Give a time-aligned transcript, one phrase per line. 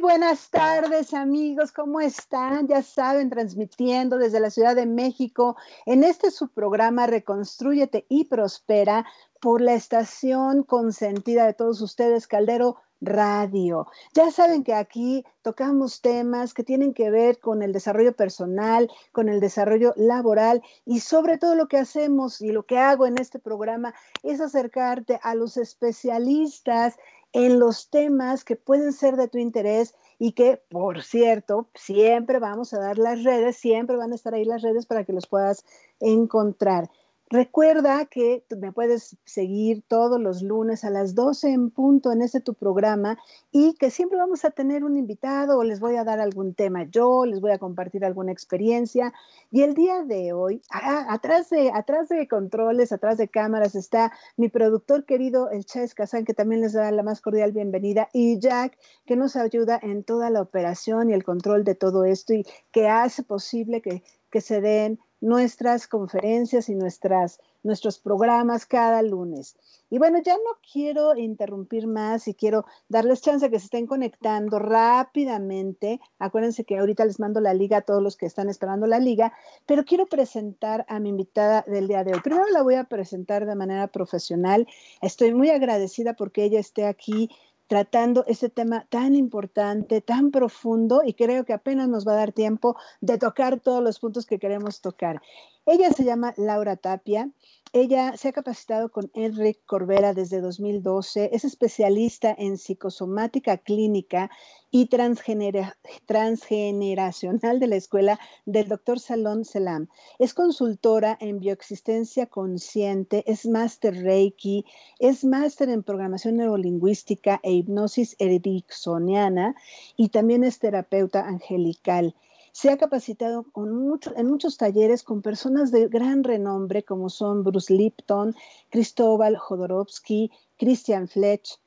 [0.00, 2.68] Buenas tardes amigos, ¿cómo están?
[2.68, 9.06] Ya saben, transmitiendo desde la Ciudad de México en este su programa Reconstrúyete y Prospera
[9.40, 13.86] por la estación consentida de todos ustedes, Caldero Radio.
[14.14, 19.28] Ya saben que aquí tocamos temas que tienen que ver con el desarrollo personal, con
[19.28, 23.38] el desarrollo laboral y sobre todo lo que hacemos y lo que hago en este
[23.38, 26.96] programa es acercarte a los especialistas
[27.36, 32.72] en los temas que pueden ser de tu interés y que, por cierto, siempre vamos
[32.72, 35.62] a dar las redes, siempre van a estar ahí las redes para que los puedas
[36.00, 36.88] encontrar.
[37.28, 42.40] Recuerda que me puedes seguir todos los lunes a las 12 en punto en este
[42.40, 43.18] tu programa
[43.50, 46.84] y que siempre vamos a tener un invitado o les voy a dar algún tema
[46.84, 49.12] yo, les voy a compartir alguna experiencia.
[49.50, 54.48] Y el día de hoy, atrás, de, atrás de controles, atrás de cámaras está mi
[54.48, 58.78] productor querido, el Chávez Kazán, que también les da la más cordial bienvenida, y Jack,
[59.04, 62.86] que nos ayuda en toda la operación y el control de todo esto y que
[62.86, 69.56] hace posible que, que se den nuestras conferencias y nuestras, nuestros programas cada lunes.
[69.90, 73.88] Y bueno, ya no quiero interrumpir más y quiero darles chance a que se estén
[73.88, 76.00] conectando rápidamente.
[76.20, 79.32] Acuérdense que ahorita les mando la liga a todos los que están esperando la liga,
[79.66, 82.20] pero quiero presentar a mi invitada del día de hoy.
[82.20, 84.68] Primero la voy a presentar de manera profesional.
[85.02, 87.30] Estoy muy agradecida porque ella esté aquí
[87.66, 92.32] tratando ese tema tan importante, tan profundo, y creo que apenas nos va a dar
[92.32, 95.20] tiempo de tocar todos los puntos que queremos tocar.
[95.68, 97.28] Ella se llama Laura Tapia.
[97.72, 101.30] Ella se ha capacitado con Enrique Corbera desde 2012.
[101.32, 104.30] Es especialista en psicosomática clínica
[104.70, 109.88] y transgeneracional de la escuela del doctor Salón Selam.
[110.20, 114.64] Es consultora en bioexistencia consciente, es máster Reiki,
[115.00, 119.56] es máster en programación neurolingüística e hipnosis ericksoniana
[119.96, 122.14] y también es terapeuta angelical.
[122.56, 128.34] Se ha capacitado en muchos talleres con personas de gran renombre como son Bruce Lipton,
[128.70, 131.60] Cristóbal Jodorowsky, Christian Fletch,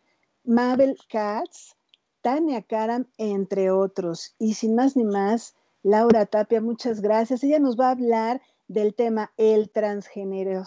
[0.46, 1.76] Mabel Katz,
[2.24, 4.34] Tania Karam, entre otros.
[4.40, 7.44] Y sin más ni más, Laura Tapia, muchas gracias.
[7.44, 10.64] Ella nos va a hablar del tema el transgénero,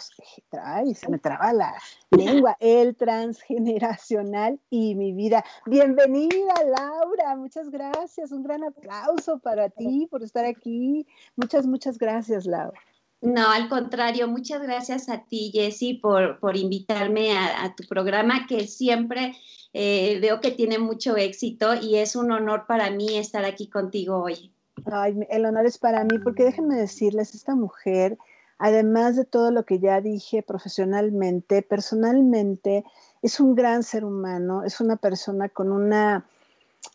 [0.63, 1.75] ay, se me traba la
[2.11, 5.45] lengua, el transgeneracional y mi vida.
[5.67, 11.07] Bienvenida, Laura, muchas gracias, un gran aplauso para ti por estar aquí.
[11.37, 12.79] Muchas, muchas gracias, Laura.
[13.21, 18.67] No, al contrario, muchas gracias a ti, Jessy, por, por invitarme a, tu programa que
[18.67, 19.37] siempre
[19.73, 24.25] eh, veo que tiene mucho éxito y es un honor para mí estar aquí contigo
[24.25, 24.53] hoy.
[24.87, 28.19] Ay, el honor es para mí, porque déjenme decirles, esta mujer,
[28.59, 32.85] además de todo lo que ya dije profesionalmente, personalmente,
[33.21, 36.27] es un gran ser humano, es una persona con una,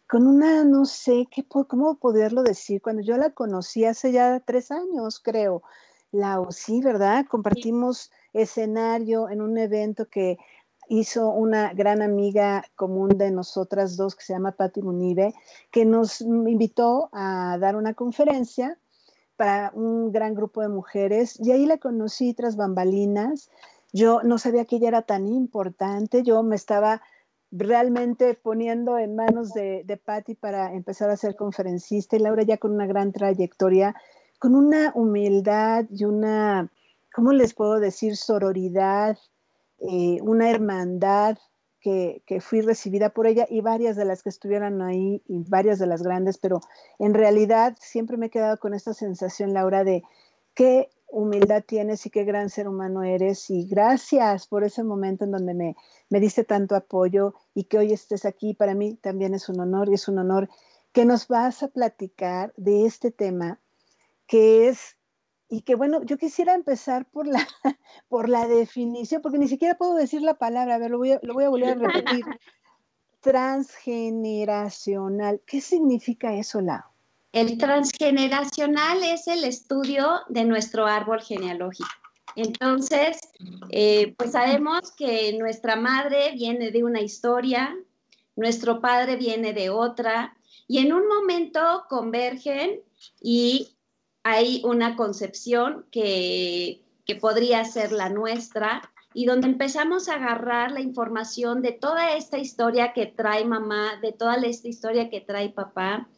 [0.10, 4.72] con una, no sé, qué, cómo poderlo decir, cuando yo la conocí hace ya tres
[4.72, 5.64] años, creo,
[6.12, 7.26] la sí, ¿verdad?
[7.30, 10.38] Compartimos escenario en un evento que
[10.90, 15.34] hizo una gran amiga común de nosotras dos que se llama Patti Munive,
[15.72, 18.78] que nos invitó a dar una conferencia
[19.36, 23.50] para un gran grupo de mujeres y ahí la conocí tras bambalinas.
[23.94, 27.02] Yo no sabía que ella era tan importante, yo me estaba
[27.52, 32.58] realmente poniendo en manos de, de Patti para empezar a ser conferencista y Laura ya
[32.58, 33.96] con una gran trayectoria,
[34.40, 36.72] con una humildad y una,
[37.14, 38.18] ¿cómo les puedo decir?
[38.18, 39.18] Sororidad,
[39.80, 41.38] eh, una hermandad
[41.82, 45.88] que, fui recibida por ella y varias de las que estuvieron ahí y varias de
[45.88, 46.60] las grandes, pero
[47.00, 50.04] en realidad siempre me he quedado con esta sensación, Laura, de
[50.54, 55.32] qué humildad tienes y qué gran ser humano eres y gracias por ese momento en
[55.32, 55.76] donde me,
[56.10, 58.54] me diste tanto apoyo y que hoy estés aquí.
[58.54, 60.50] Para mí también es un honor y es un honor
[60.92, 63.60] que nos vas a platicar de este tema
[64.26, 64.97] que es
[65.50, 67.48] y que bueno, yo quisiera empezar por la,
[68.10, 71.22] por la definición, porque ni siquiera puedo decir la palabra, a ver, lo voy a,
[71.24, 72.26] lo voy a volver a repetir.
[73.22, 76.84] Transgeneracional, ¿qué significa eso, Lau?
[77.34, 81.90] El transgeneracional es el estudio de nuestro árbol genealógico.
[82.36, 83.20] Entonces,
[83.70, 87.76] eh, pues sabemos que nuestra madre viene de una historia,
[88.36, 90.36] nuestro padre viene de otra,
[90.68, 92.82] y en un momento convergen
[93.22, 93.77] y
[94.28, 96.84] hay una concepción que,
[97.22, 98.82] podría ser la nuestra
[99.14, 104.12] y donde empezamos a agarrar la información de toda esta historia que trae mamá, de
[104.12, 106.10] toda esta historia que trae papá.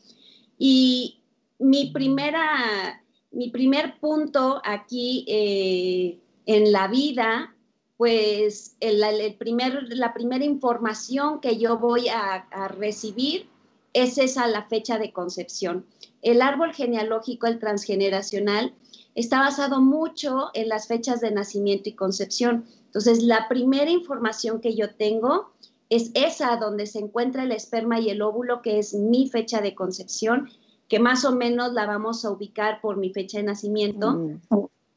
[0.58, 1.22] Y
[1.60, 7.56] mi primera, mi primer punto aquí eh, en la vida,
[7.98, 13.48] pues el, primer, la primera información que yo voy a recibir
[13.94, 15.86] es esa la fecha de concepción.
[16.22, 18.74] El árbol genealógico, el transgeneracional,
[19.16, 22.66] está basado mucho en las fechas de nacimiento y concepción.
[22.86, 25.52] Entonces, la primera información que yo tengo
[25.90, 29.76] es esa donde se encuentra el esperma y el óvulo, que es mi fecha de
[29.76, 30.50] concepción,
[30.88, 34.12] que más o menos la vamos a ubicar por mi fecha de nacimiento.
[34.12, 34.42] Mm.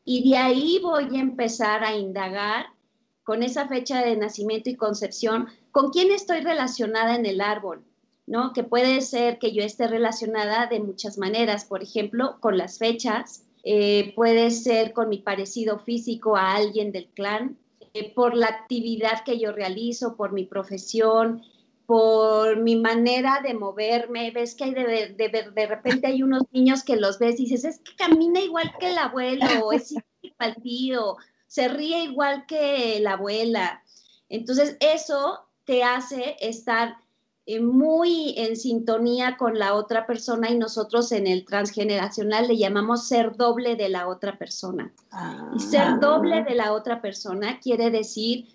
[0.04, 2.66] Y de ahí voy a empezar a indagar
[3.22, 7.84] con esa fecha de nacimiento y concepción, con quién estoy relacionada en el árbol,
[8.26, 8.52] ¿no?
[8.52, 13.44] Que puede ser que yo esté relacionada de muchas maneras, por ejemplo, con las fechas,
[13.64, 17.58] eh, puede ser con mi parecido físico a alguien del clan,
[17.94, 21.42] eh, por la actividad que yo realizo, por mi profesión,
[21.86, 25.14] por mi manera de moverme, ves que hay de,
[25.54, 28.90] de, repente hay unos niños que los ves y dices, es que camina igual que
[28.90, 30.04] el abuelo, es igual
[30.38, 31.16] al tío,
[31.46, 33.82] se ríe igual que la abuela.
[34.28, 36.96] Entonces, eso te hace estar
[37.60, 43.36] muy en sintonía con la otra persona y nosotros en el transgeneracional le llamamos ser
[43.36, 44.92] doble de la otra persona.
[45.56, 45.98] Y ser ah.
[46.00, 48.46] doble de la otra persona quiere decir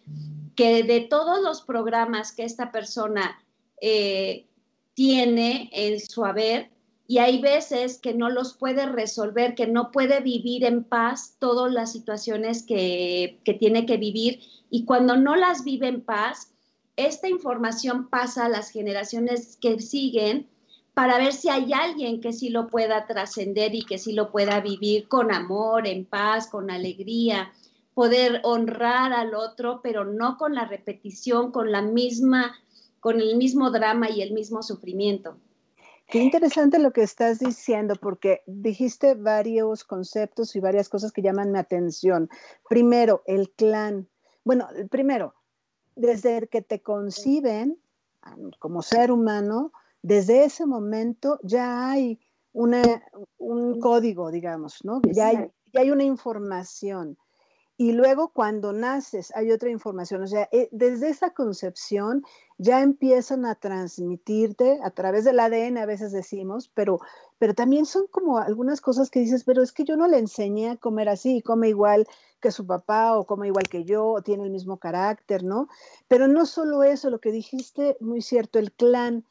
[0.56, 3.38] que de todos los programas que esta persona
[3.81, 4.48] eh,
[4.94, 6.72] tiene en su haber,
[7.10, 11.72] y hay veces que no los puede resolver, que no puede vivir en paz todas
[11.72, 14.39] las situaciones que, que tiene que vivir,
[14.69, 16.54] y cuando no las vive en paz,
[16.97, 20.49] esta información pasa a las generaciones que siguen
[20.94, 24.59] para ver si hay alguien que sí lo pueda trascender y que sí lo pueda
[24.61, 27.53] vivir con amor, en paz, con alegría,
[27.94, 32.55] poder honrar al otro, pero no con la repetición, con la misma,
[33.00, 35.38] con el mismo drama y el mismo sufrimiento.
[36.07, 41.51] Qué interesante lo que estás diciendo, porque dijiste varios conceptos y varias cosas que llaman
[41.51, 42.29] mi atención.
[42.69, 44.07] Primero, el clan.
[44.43, 45.35] Bueno, primero,
[45.97, 47.79] desde que te conciben
[48.59, 49.71] como ser humano,
[50.01, 52.19] desde ese momento ya hay
[52.53, 55.01] un código, digamos, ¿no?
[55.03, 55.38] Ya hay,
[55.73, 57.17] ya hay una información.
[57.79, 62.24] Y luego cuando naces hay otra información, o sea, eh, desde esa concepción
[62.57, 67.00] ya empiezan a transmitirte a través del ADN, a veces decimos, pero,
[67.38, 70.71] pero también son como algunas cosas que dices, pero es que yo no le enseñé
[70.71, 72.07] a comer así, come igual
[72.39, 75.68] que su papá o come igual que yo, o tiene el mismo carácter, ¿no?
[76.07, 79.24] Pero no solo eso, lo que dijiste, muy cierto, el clan.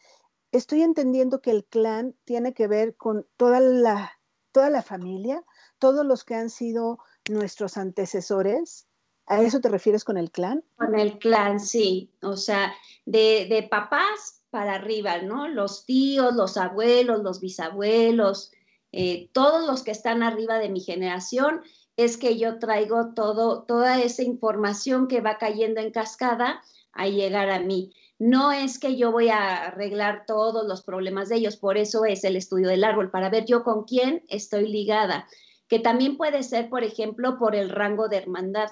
[0.53, 4.13] Estoy entendiendo que el clan tiene que ver con toda la,
[4.57, 5.45] toda la familia,
[5.79, 6.99] todos los que han sido
[7.29, 8.89] nuestros antecesores.
[9.27, 10.65] ¿A eso te refieres con el clan?
[10.77, 12.11] Con el clan, sí.
[12.23, 12.73] O sea,
[13.05, 15.47] de, papás para arriba, ¿no?
[15.47, 18.51] Los tíos, los abuelos, los bisabuelos,
[18.93, 21.61] eh, todos los que están arriba de mi generación,
[21.99, 27.51] es que yo traigo todo, toda esa información que va cayendo en cascada a llegar
[27.51, 27.93] a mí.
[28.19, 32.25] No es que yo voy a arreglar todos los problemas de ellos, por eso es
[32.25, 35.27] el estudio del árbol, para ver yo con quién estoy ligada
[35.69, 38.71] que también puede ser, por ejemplo, por el rango de hermandad.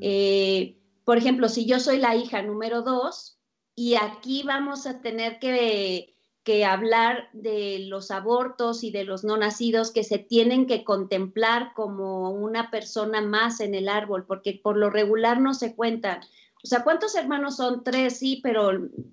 [0.00, 3.38] Eh, por ejemplo, si yo soy la hija número dos
[3.76, 9.36] y aquí vamos a tener que, que hablar de los abortos y de los no
[9.36, 14.76] nacidos que se tienen que contemplar como una persona más en el árbol, porque por
[14.76, 16.20] lo regular no se cuentan.
[16.64, 17.84] O sea, ¿cuántos hermanos son?
[17.84, 18.70] Tres, sí, pero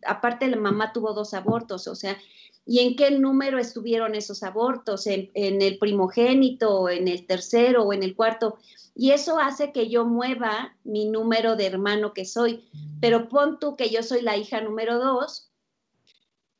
[0.08, 2.17] aparte la mamá tuvo dos abortos, o sea,
[2.65, 8.03] y en qué número estuvieron esos abortos, en, el primogénito, en el tercero o en
[8.03, 8.58] el cuarto.
[8.96, 12.70] Y eso hace que yo mueva mi número de hermano que soy.
[13.01, 15.50] Pero pon tú que yo soy la hija número dos.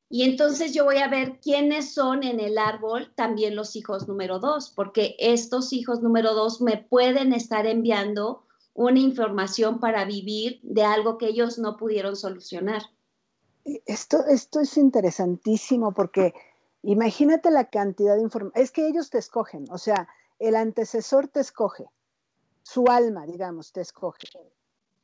[0.10, 4.40] Y entonces yo voy a ver quiénes son en el árbol también los hijos número
[4.40, 10.84] dos, porque estos hijos número dos me pueden estar enviando una información para vivir de
[10.84, 12.82] algo que ellos no pudieron solucionar.
[13.86, 16.34] Esto, esto es interesantísimo porque
[16.82, 18.64] imagínate la cantidad de información.
[18.64, 20.08] Es que ellos te escogen, o sea,
[20.40, 21.86] el antecesor te escoge,
[22.64, 24.28] su alma, digamos, te escoge.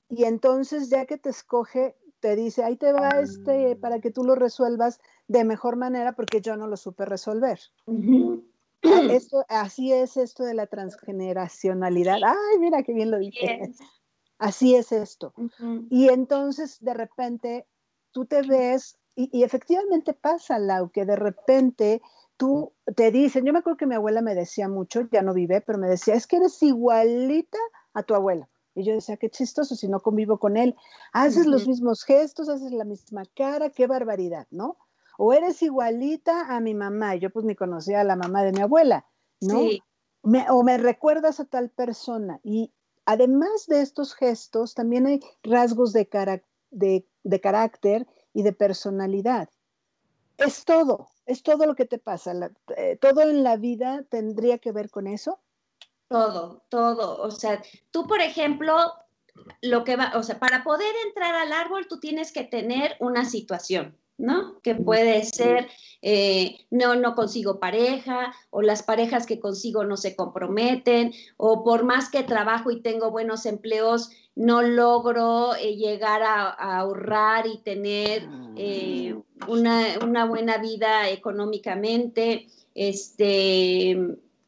[0.09, 4.23] Y entonces, ya que te escoge, te dice, ahí te va este para que tú
[4.23, 7.59] lo resuelvas de mejor manera porque yo no lo supe resolver.
[9.11, 12.17] esto, así es esto de la transgeneracionalidad.
[12.23, 13.73] Ay, mira qué bien lo dije.
[14.37, 15.33] Así es esto.
[15.89, 17.67] Y entonces, de repente,
[18.11, 22.01] tú te ves, y, efectivamente pasa, Lau, que de repente
[22.37, 25.61] tú te dicen, yo me acuerdo que mi abuela me decía mucho, ya no vive,
[25.61, 27.57] pero me decía, es que eres igualita
[27.93, 28.47] a tu abuelo.
[28.75, 30.75] Y yo decía, qué chistoso si no convivo con él.
[31.13, 34.77] Haces los mismos gestos, haces la misma cara, qué barbaridad, ¿no?
[35.17, 37.15] O eres igualita a mi mamá.
[37.15, 39.05] Yo pues ni conocía a la mamá de mi abuela,
[39.41, 39.61] ¿no?
[40.49, 42.39] o me recuerdas a tal persona.
[42.43, 42.73] Y
[43.05, 49.49] además de estos gestos, también hay rasgos de, carácter de, carácter y de personalidad.
[50.37, 52.33] es todo, es todo lo que te pasa.
[52.75, 55.39] Eh, todo en la vida tendría que ver con eso.
[56.09, 57.21] Todo, todo.
[57.21, 58.93] O sea, tú, por ejemplo,
[59.61, 63.25] lo que va, o sea, para poder entrar al árbol, tú tienes que tener una
[63.25, 63.97] situación.
[64.17, 64.59] ¿No?
[64.61, 65.67] Que puede ser,
[66.01, 71.83] eh, no, no consigo pareja, o las parejas que consigo no se comprometen, o por
[71.83, 78.27] más que trabajo y tengo buenos empleos, no logro eh, llegar a, ahorrar y tener
[78.55, 79.15] eh,
[79.47, 83.97] una, una, buena vida económicamente, este,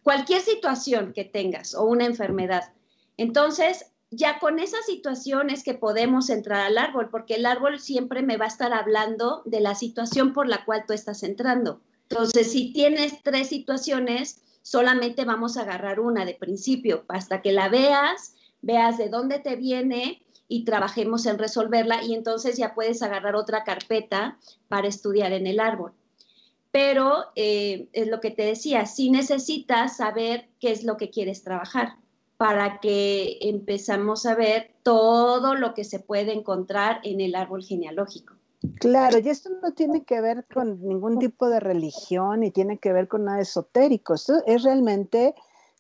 [0.04, 2.74] cualquier situación que tengas o una enfermedad.
[3.18, 8.38] Entonces, ya con esas situaciones que podemos entrar al árbol, porque el árbol siempre me
[8.38, 11.82] va a estar hablando de la situación por la cual tú estás entrando.
[12.10, 17.70] Entonces, si tienes tres situaciones, solamente vamos a agarrar una de principio, hasta que la
[17.70, 23.36] veas, veas de dónde te viene y trabajemos en resolverla y entonces ya puedes agarrar
[23.36, 25.94] otra carpeta para estudiar en el árbol.
[26.72, 31.44] Pero eh, es lo que te decía, si necesitas saber qué es lo que quieres
[31.44, 31.98] trabajar
[32.40, 38.34] para que empezamos a ver todo lo que se puede encontrar en el árbol genealógico.
[38.80, 42.94] Claro, y esto no tiene que ver con ningún tipo de religión ni tiene que
[42.94, 44.14] ver con nada esotérico.
[44.14, 45.36] Esto es realmente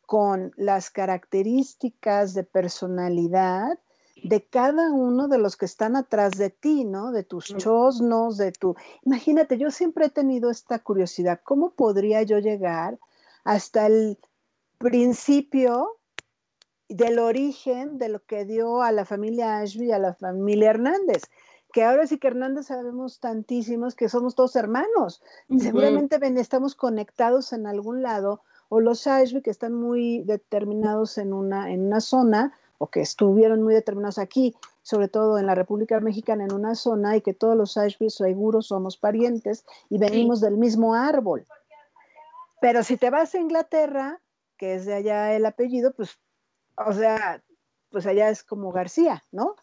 [0.06, 3.80] con las características de personalidad
[4.22, 7.14] de cada uno de los que están atrás de ti, ¿no?
[7.14, 8.76] De tus chosnos, de tu...
[9.06, 13.00] Imagínate, yo siempre he tenido esta curiosidad, ¿cómo podría yo llegar
[13.46, 14.20] hasta el
[14.78, 15.99] principio
[16.90, 21.24] del origen de lo que dio a la familia Ashby y a la familia Hernández.
[21.72, 25.22] Que ahora sí que Hernández sabemos tantísimos que somos todos hermanos.
[25.60, 31.72] Seguramente estamos conectados en algún lado, o los Ashby que están muy determinados en una,
[31.72, 36.46] en una zona, o que estuvieron muy determinados aquí, sobre todo en la República Mexicana,
[36.46, 40.96] en una zona, y que todos los Ashby seguros somos parientes y venimos del mismo
[40.96, 41.46] árbol.
[42.62, 44.22] Pero si te vas a Inglaterra,
[44.58, 46.18] que es de allá el apellido, pues
[46.86, 47.44] o sea,
[47.90, 49.56] pues allá es como García, ¿no?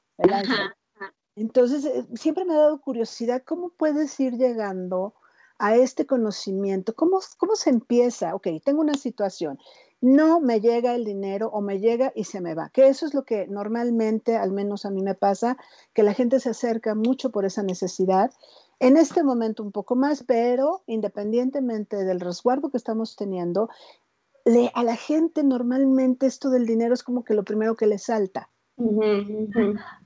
[1.37, 5.15] Entonces, eh, siempre me ha dado curiosidad cómo puedes ir llegando
[5.59, 9.59] a este conocimiento, cómo, cómo se empieza, ok, tengo una situación,
[10.01, 13.15] no me llega el dinero o me llega y se me va, que eso es
[13.15, 15.57] lo que normalmente, al menos a mí me pasa,
[15.95, 18.31] que la gente se acerca mucho por esa necesidad.
[18.79, 23.71] En este momento un poco más, pero independientemente del resguardo que estamos teniendo,
[24.75, 28.50] a la gente normalmente esto del dinero es como que lo primero que le salta.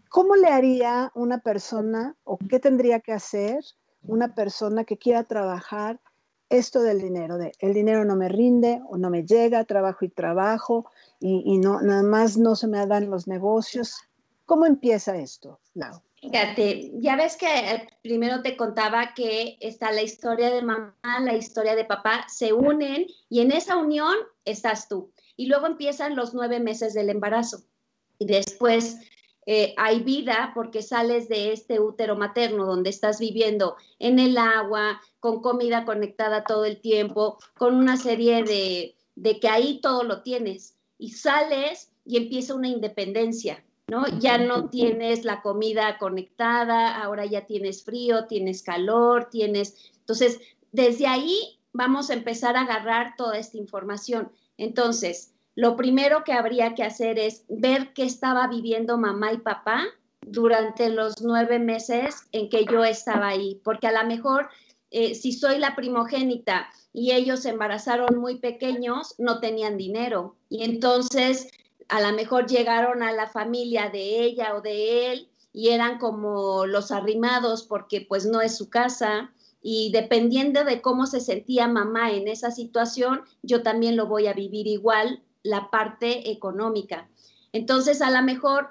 [0.09, 3.62] ¿Cómo le haría una persona o qué tendría que hacer
[4.02, 6.00] una persona que quiera trabajar
[6.49, 7.37] esto del dinero?
[7.37, 11.59] De el dinero no me rinde o no me llega, trabajo y trabajo y, y
[11.59, 13.99] no, nada más no se me dan los negocios.
[14.47, 16.00] ¿Cómo empieza esto, Lau?
[16.20, 21.34] Fíjate, ya ves que eh, primero te contaba que está la historia de mamá, la
[21.34, 25.12] historia de papá, se unen y en esa unión estás tú.
[25.36, 27.62] Y luego empiezan los nueve meses del embarazo.
[28.18, 28.98] Y después
[29.46, 35.00] eh, hay vida porque sales de este útero materno donde estás viviendo en el agua,
[35.20, 40.20] con comida conectada todo el tiempo, con una serie de, de que ahí todo lo
[40.20, 40.76] tienes.
[40.98, 44.06] Y sales y empieza una independencia ¿no?
[44.20, 49.90] Ya no tienes la comida conectada, ahora ya tienes frío, tienes calor, tienes...
[49.99, 50.40] Entonces,
[50.73, 54.30] desde ahí vamos a empezar a agarrar toda esta información.
[54.56, 59.85] Entonces, lo primero que habría que hacer es ver qué estaba viviendo mamá y papá
[60.25, 64.49] durante los nueve meses en que yo estaba ahí, porque a lo mejor
[64.90, 70.37] eh, si soy la primogénita y ellos se embarazaron muy pequeños, no tenían dinero.
[70.49, 71.49] Y entonces
[71.90, 76.64] a lo mejor llegaron a la familia de ella o de él y eran como
[76.66, 82.12] los arrimados porque pues no es su casa y dependiendo de cómo se sentía mamá
[82.12, 87.09] en esa situación, yo también lo voy a vivir igual, la parte económica.
[87.52, 88.68] Entonces a lo mejor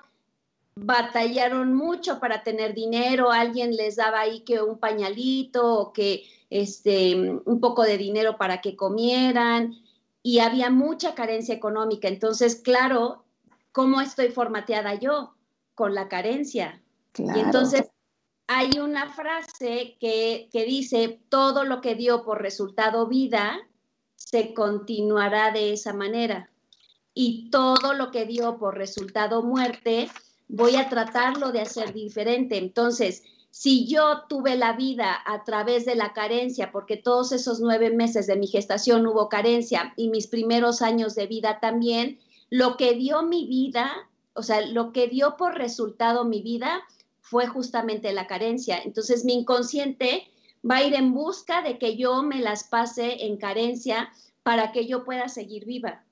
[0.75, 7.15] batallaron mucho para tener dinero, alguien les daba ahí que un pañalito o que este
[7.45, 9.75] un poco de dinero para que comieran
[10.29, 12.07] y había mucha carencia económica.
[12.07, 13.25] Entonces, claro,
[13.71, 15.33] ¿cómo estoy formateada yo?
[15.74, 16.83] Con la carencia.
[17.17, 17.89] Y entonces
[18.45, 23.57] hay una frase que, que dice, todo lo que dio por resultado vida,
[24.17, 26.51] se continuará de esa manera.
[27.15, 30.12] Y todo lo que dio por resultado muerte,
[30.48, 32.59] voy a tratarlo de hacer diferente.
[32.59, 33.24] Entonces,
[33.59, 38.25] si yo tuve la vida a través de la carencia, porque todos esos nueve meses
[38.25, 43.21] de mi gestación hubo carencia y mis primeros años de vida también, lo que dio
[43.21, 43.91] mi vida,
[44.31, 46.83] o sea, lo que dio por resultado mi vida
[47.19, 48.79] fue justamente la carencia.
[48.81, 50.23] Entonces mi inconsciente
[50.63, 54.09] va a ir en busca de que yo me las pase en carencia
[54.41, 56.05] para que yo pueda seguir viva.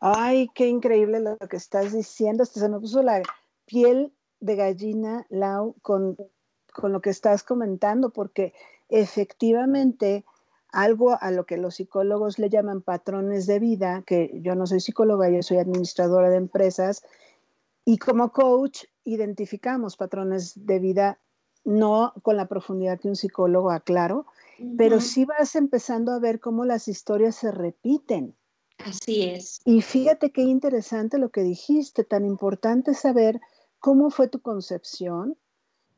[0.00, 2.42] Ay, qué increíble lo que estás diciendo.
[2.42, 3.22] Hasta se me puso la
[3.64, 6.16] piel de gallina, Lau, con,
[6.78, 8.54] con lo que estás comentando, porque
[8.88, 10.24] efectivamente
[10.70, 14.80] algo a lo que los psicólogos le llaman patrones de vida, que yo no soy
[14.80, 17.02] psicóloga, yo soy administradora de empresas,
[17.84, 21.18] y como coach identificamos patrones de vida,
[21.64, 24.26] no con la profundidad que un psicólogo, aclaro,
[24.76, 28.36] pero sí vas empezando a ver cómo las historias se repiten.
[28.78, 29.60] Así es.
[29.64, 33.40] Y fíjate qué interesante lo que dijiste, tan importante saber
[33.80, 35.36] cómo fue tu concepción,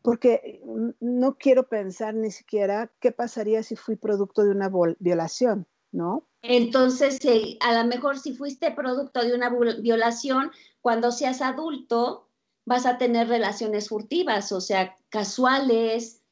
[0.02, 0.62] porque
[1.00, 6.26] no quiero pensar ni siquiera qué pasaría si fui producto de una violación, ¿no?
[6.42, 7.18] Entonces,
[7.60, 12.28] a lo mejor si fuiste producto de una violación, cuando seas adulto,
[12.64, 16.22] vas a tener relaciones furtivas, o sea, casuales,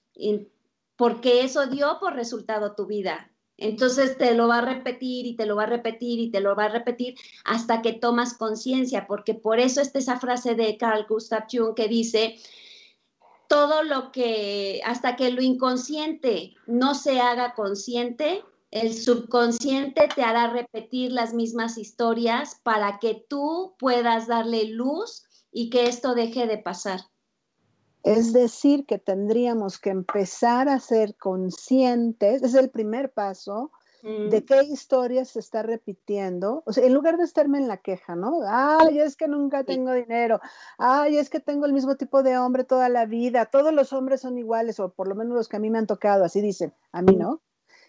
[0.97, 3.31] porque eso dio por resultado tu vida.
[3.59, 6.55] Entonces te lo va a repetir y te lo va a repetir y te lo
[6.55, 11.07] va a repetir hasta que tomas conciencia, porque por eso está esa frase de Carl
[11.09, 12.37] Gustav Jung que dice,
[13.49, 20.51] todo lo que, hasta que lo inconsciente no se haga consciente, el subconsciente te hará
[20.53, 26.59] repetir las mismas historias para que tú puedas darle luz y que esto deje de
[26.59, 27.01] pasar.
[28.05, 34.63] Es decir, que tendríamos que empezar a ser conscientes, es el primer paso, de qué
[34.63, 36.63] historia se está repitiendo.
[36.67, 38.41] O sea, en lugar de estarme en la queja, ¿no?
[38.47, 40.41] Ay, es que nunca tengo dinero.
[40.79, 43.47] Ay, es que tengo el mismo tipo de hombre toda la vida.
[43.47, 45.87] Todos los hombres son iguales, o por lo menos los que a mí me han
[45.87, 46.73] tocado, así dicen.
[46.93, 47.43] A mí no,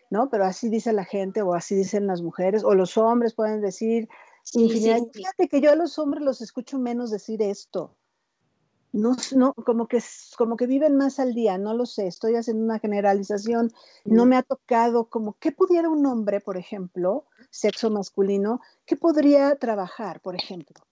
[0.09, 0.29] ¿no?
[0.29, 4.09] Pero así dice la gente, o así dicen las mujeres, o los hombres pueden decir
[4.53, 5.01] infinidad.
[5.13, 7.98] Fíjate que yo a los hombres los escucho menos decir esto
[8.91, 9.99] no, no, como que,
[10.37, 13.71] como que viven más al día, no lo sé, estoy haciendo una generalización,
[14.03, 19.55] no me ha tocado como, ¿qué pudiera un hombre, por ejemplo, sexo masculino, qué podría
[19.55, 20.83] trabajar, por ejemplo?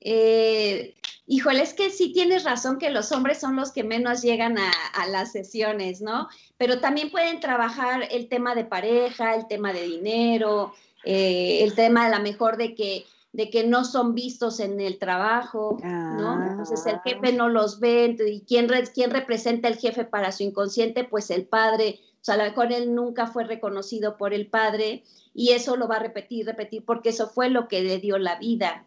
[0.00, 0.94] Eh,
[1.26, 5.06] híjole, es que sí tienes razón que los hombres son los que menos llegan a,
[5.08, 6.28] las sesiones, ¿no?
[6.56, 10.72] Pero también pueden trabajar el tema de pareja, el tema de dinero,
[11.04, 14.98] eh, el tema a lo mejor de que de que no son vistos en el
[14.98, 16.46] trabajo, ¿no?
[16.46, 17.32] Entonces el jefe ah.
[17.32, 21.04] no los ve, y ¿quién, quién representa el jefe para su inconsciente?
[21.04, 25.04] Pues el padre, o sea, a lo mejor él nunca fue reconocido por el padre
[25.34, 28.38] y eso lo va a repetir, repetir, porque eso fue lo que le dio la
[28.38, 28.86] vida.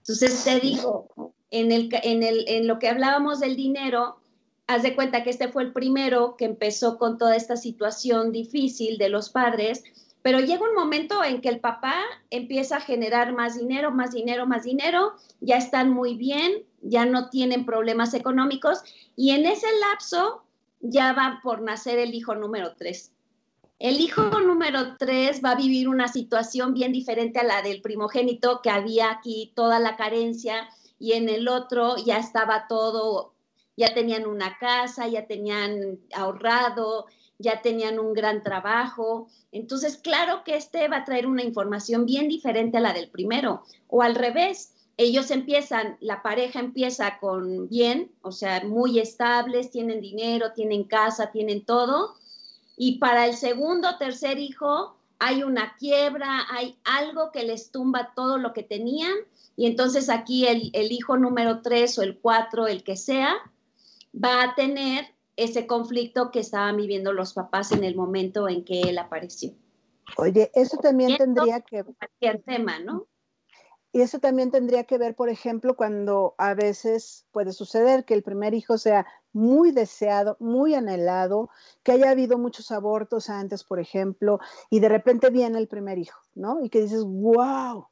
[0.00, 1.08] Entonces te digo,
[1.50, 4.18] en, el, en, el, en lo que hablábamos del dinero,
[4.66, 8.98] haz de cuenta que este fue el primero que empezó con toda esta situación difícil
[8.98, 9.82] de los padres,
[10.22, 11.94] pero llega un momento en que el papá
[12.30, 17.28] empieza a generar más dinero, más dinero, más dinero, ya están muy bien, ya no
[17.28, 18.82] tienen problemas económicos
[19.16, 20.44] y en ese lapso
[20.80, 23.12] ya va por nacer el hijo número tres.
[23.78, 28.60] El hijo número tres va a vivir una situación bien diferente a la del primogénito,
[28.62, 30.68] que había aquí toda la carencia
[31.00, 33.34] y en el otro ya estaba todo,
[33.76, 37.06] ya tenían una casa, ya tenían ahorrado,
[37.42, 39.28] ya tenían un gran trabajo.
[39.50, 43.62] Entonces, claro que este va a traer una información bien diferente a la del primero.
[43.88, 50.00] O al revés, ellos empiezan, la pareja empieza con bien, o sea, muy estables, tienen
[50.00, 52.14] dinero, tienen casa, tienen todo.
[52.76, 58.38] Y para el segundo, tercer hijo, hay una quiebra, hay algo que les tumba todo
[58.38, 59.14] lo que tenían.
[59.56, 63.34] Y entonces aquí el, el hijo número tres o el cuatro, el que sea,
[64.12, 65.06] va a tener
[65.44, 69.52] ese conflicto que estaban viviendo los papás en el momento en que él apareció.
[70.16, 71.84] Oye, eso también tendría que...
[71.84, 73.06] Cualquier tema, ¿no?
[73.94, 78.22] Y eso también tendría que ver, por ejemplo, cuando a veces puede suceder que el
[78.22, 81.50] primer hijo sea muy deseado, muy anhelado,
[81.82, 86.18] que haya habido muchos abortos antes, por ejemplo, y de repente viene el primer hijo,
[86.34, 86.64] ¿no?
[86.64, 87.86] Y que dices, wow.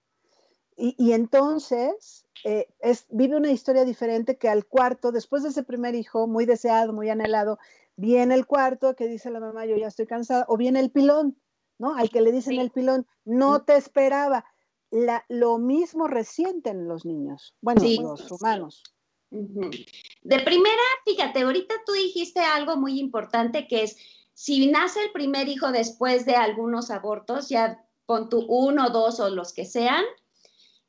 [0.80, 5.62] Y, y entonces eh, es, vive una historia diferente que al cuarto, después de ese
[5.62, 7.58] primer hijo, muy deseado, muy anhelado,
[7.96, 11.36] viene el cuarto que dice la mamá, yo ya estoy cansada, o viene el pilón,
[11.78, 11.94] ¿no?
[11.94, 14.44] Al que le dicen el pilón, no te esperaba.
[14.90, 18.82] La, lo mismo resienten los niños, bueno, los humanos.
[19.30, 23.96] De primera, fíjate, ahorita tú dijiste algo muy importante que es,
[24.34, 29.30] si nace el primer hijo después de algunos abortos, ya pon tu uno, dos o
[29.30, 30.04] los que sean,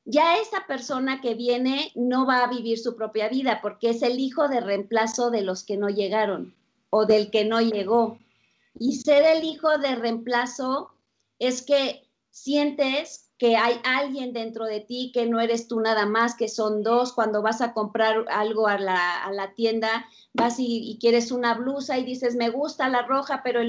[0.06, 4.20] ya esa persona que viene no va a vivir su propia vida porque es el
[4.20, 6.56] hijo de reemplazo de los que no llegaron
[6.90, 8.18] o del que no llegó.
[8.78, 10.92] Y ser el hijo de reemplazo
[11.40, 16.36] es que sientes que hay alguien dentro de ti, que no eres tú nada más,
[16.36, 17.12] que son dos.
[17.12, 22.36] Cuando vas a comprar algo a la, tienda, vas y, quieres una blusa y dices,
[22.36, 23.62] me gusta la roja, pero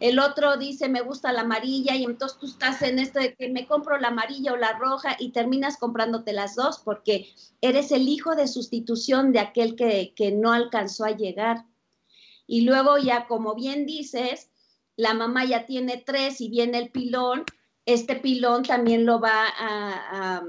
[0.00, 3.48] el, otro dice, me gusta la amarilla, y entonces tú estás en esto de que
[3.48, 8.08] me compro la amarilla o la roja y terminas comprándote las dos porque eres el
[8.08, 11.64] hijo de sustitución de aquel que, que no alcanzó a llegar.
[12.48, 14.50] Y luego ya, como bien dices,
[14.96, 17.44] la mamá ya tiene tres y viene el pilón
[17.86, 20.42] este pilón también lo va a,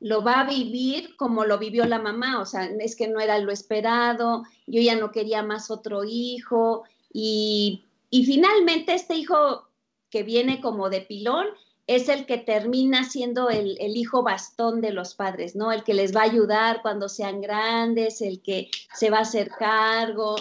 [0.00, 3.38] lo va a vivir como lo vivió la mamá, o sea, es que no era
[3.38, 9.68] lo esperado, yo ya no quería más otro hijo y, finalmente este hijo
[10.10, 11.46] que viene como de pilón
[11.86, 15.70] es el que termina siendo el, el, hijo bastón de los padres, ¿no?
[15.70, 19.50] El que les va a ayudar cuando sean grandes, el que se va a hacer
[19.50, 20.36] cargo,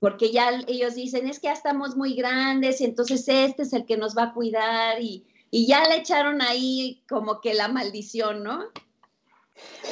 [0.00, 3.86] porque ya ellos dicen, es que ya estamos muy grandes y entonces este es el
[3.86, 8.42] que nos va a cuidar y, y ya le echaron ahí como que la maldición,
[8.42, 8.64] ¿no?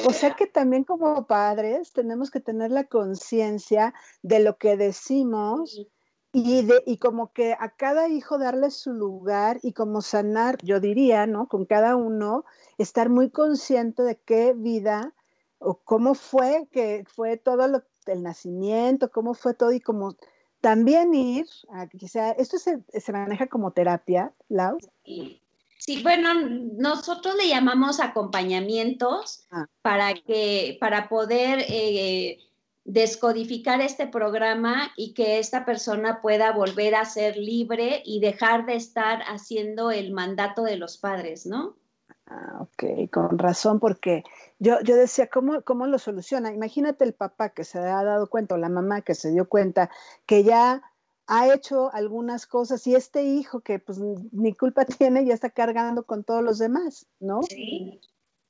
[0.07, 3.93] O sea que también como padres tenemos que tener la conciencia
[4.23, 5.85] de lo que decimos
[6.33, 10.79] y, de, y como que a cada hijo darle su lugar y como sanar, yo
[10.79, 11.47] diría, ¿no?
[11.47, 12.43] Con cada uno,
[12.79, 15.13] estar muy consciente de qué vida
[15.59, 20.17] o cómo fue que fue todo lo, el nacimiento, cómo fue todo y como
[20.59, 24.79] también ir, a, quizá, esto se, se maneja como terapia, Lau.
[25.05, 25.40] Sí.
[25.83, 26.35] Sí, bueno,
[26.77, 29.65] nosotros le llamamos acompañamientos ah.
[29.81, 32.37] para que, para poder eh,
[32.83, 38.75] descodificar este programa y que esta persona pueda volver a ser libre y dejar de
[38.75, 41.75] estar haciendo el mandato de los padres, ¿no?
[42.27, 44.23] Ah, ok, con razón, porque
[44.59, 46.53] yo, yo decía, ¿cómo, ¿cómo lo soluciona?
[46.53, 49.89] Imagínate el papá que se ha dado cuenta o la mamá que se dio cuenta
[50.27, 50.83] que ya
[51.27, 53.99] ha hecho algunas cosas y este hijo que pues
[54.31, 57.41] ni culpa tiene ya está cargando con todos los demás, ¿no?
[57.43, 58.01] Sí.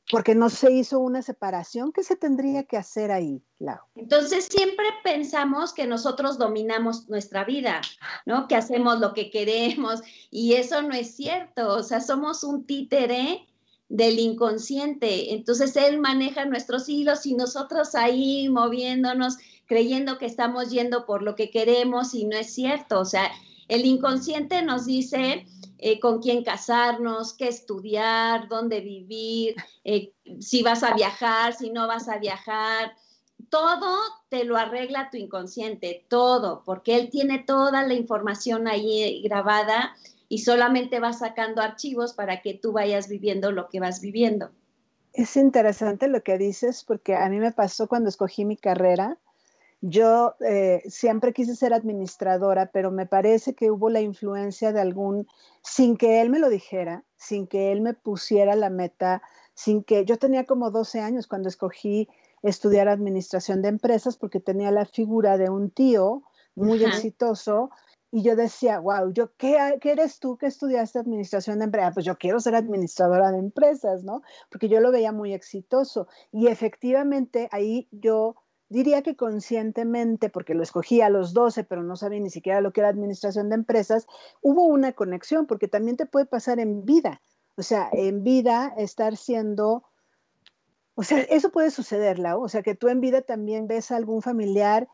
[0.10, 3.80] Porque no se hizo una separación, ¿qué se tendría que hacer ahí, Lau?
[3.96, 7.82] Entonces siempre pensamos que nosotros dominamos nuestra vida,
[8.26, 8.48] ¿no?
[8.48, 13.48] Que hacemos lo que queremos y eso no es cierto, o sea, somos un títere
[13.92, 15.34] del inconsciente.
[15.34, 19.38] Entonces él maneja nuestros hilos y nosotros ahí moviéndonos
[19.72, 23.00] creyendo que estamos yendo por lo que queremos y no es cierto.
[23.00, 23.32] O sea,
[23.70, 25.46] el inconsciente nos dice
[25.78, 29.56] eh, con quién casarnos, qué estudiar, dónde vivir,
[29.86, 32.98] eh, si vas a viajar, si no vas a viajar.
[33.48, 39.96] Todo te lo arregla tu inconsciente, todo, porque él tiene toda la información ahí grabada
[40.28, 44.52] y solamente va sacando archivos para que tú vayas viviendo lo que vas viviendo.
[45.14, 49.18] Es interesante lo que dices porque a mí me pasó cuando escogí mi carrera
[49.82, 55.28] yo eh, siempre quise ser administradora, pero me parece que hubo la influencia de algún,
[55.64, 59.24] sin que él me lo dijera, sin que él me pusiera la meta,
[59.56, 62.08] sin que yo tenía como 12 años cuando escogí
[62.44, 66.24] estudiar administración de empresas porque tenía la figura de un tío
[66.56, 67.72] muy exitoso
[68.12, 71.94] y yo decía, wow, yo, ¿qué, ¿qué, eres tú que estudiaste administración de empresas?
[71.94, 74.22] Pues yo quiero ser administradora de empresas, ¿no?
[74.50, 76.08] Porque yo lo veía muy exitoso.
[76.32, 78.36] Y efectivamente ahí yo
[78.72, 82.72] diría que conscientemente, porque lo escogí a los 12, pero no sabía ni siquiera lo
[82.72, 84.08] que era administración de empresas,
[84.42, 87.22] hubo una conexión, porque también te puede pasar en vida.
[87.58, 89.84] O sea, en vida estar siendo,
[90.96, 92.42] o sea, eso puede suceder, Lau.
[92.42, 94.88] O sea, que tú en vida también ves a algún familiar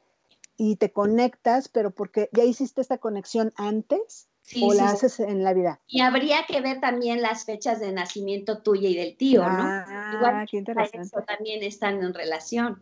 [0.58, 4.28] y te conectas, pero porque ya hiciste esta conexión antes.
[4.60, 5.82] o la haces en la vida.
[5.86, 9.62] Y habría que ver también las fechas de nacimiento tuya y del tío, ¿no?
[9.62, 11.06] Ah, Igual qué interesante.
[11.06, 12.82] Eso también están en relación.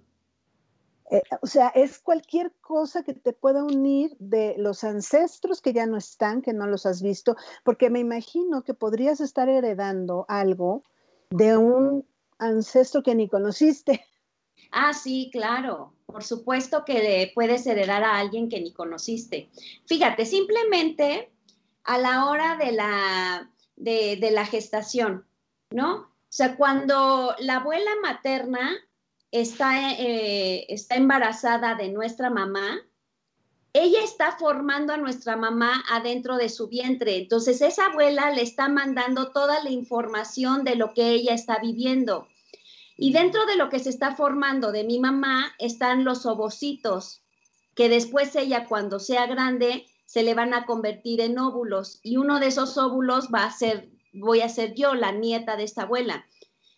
[1.12, 5.86] Eh, o sea, es cualquier cosa que te pueda unir de los ancestros que ya
[5.86, 10.84] no están, que no los has visto, porque me imagino que podrías estar heredando algo
[11.30, 12.08] de un
[12.40, 14.06] ancestro que ni conociste.
[14.72, 15.94] Ah, sí, claro.
[16.06, 19.50] Por supuesto que puedes heredar a alguien que ni conociste.
[19.86, 21.32] Fíjate, simplemente
[21.84, 25.26] a la hora de la, de, de la gestación,
[25.70, 25.96] ¿no?
[25.96, 28.72] O sea, cuando la abuela materna
[29.42, 32.80] está, eh, está embarazada de nuestra mamá,
[33.74, 37.18] ella está formando a nuestra mamá adentro de su vientre.
[37.18, 42.30] Entonces, esa abuela le está mandando toda la información de lo que ella está viviendo.
[42.96, 47.22] Y dentro de lo que se está formando de mi mamá están los ovocitos,
[47.76, 52.00] que después ella cuando sea grande se le van a convertir en óvulos.
[52.02, 55.66] Y uno de esos óvulos va a ser, voy a ser yo, la nieta de
[55.66, 56.26] esta abuela.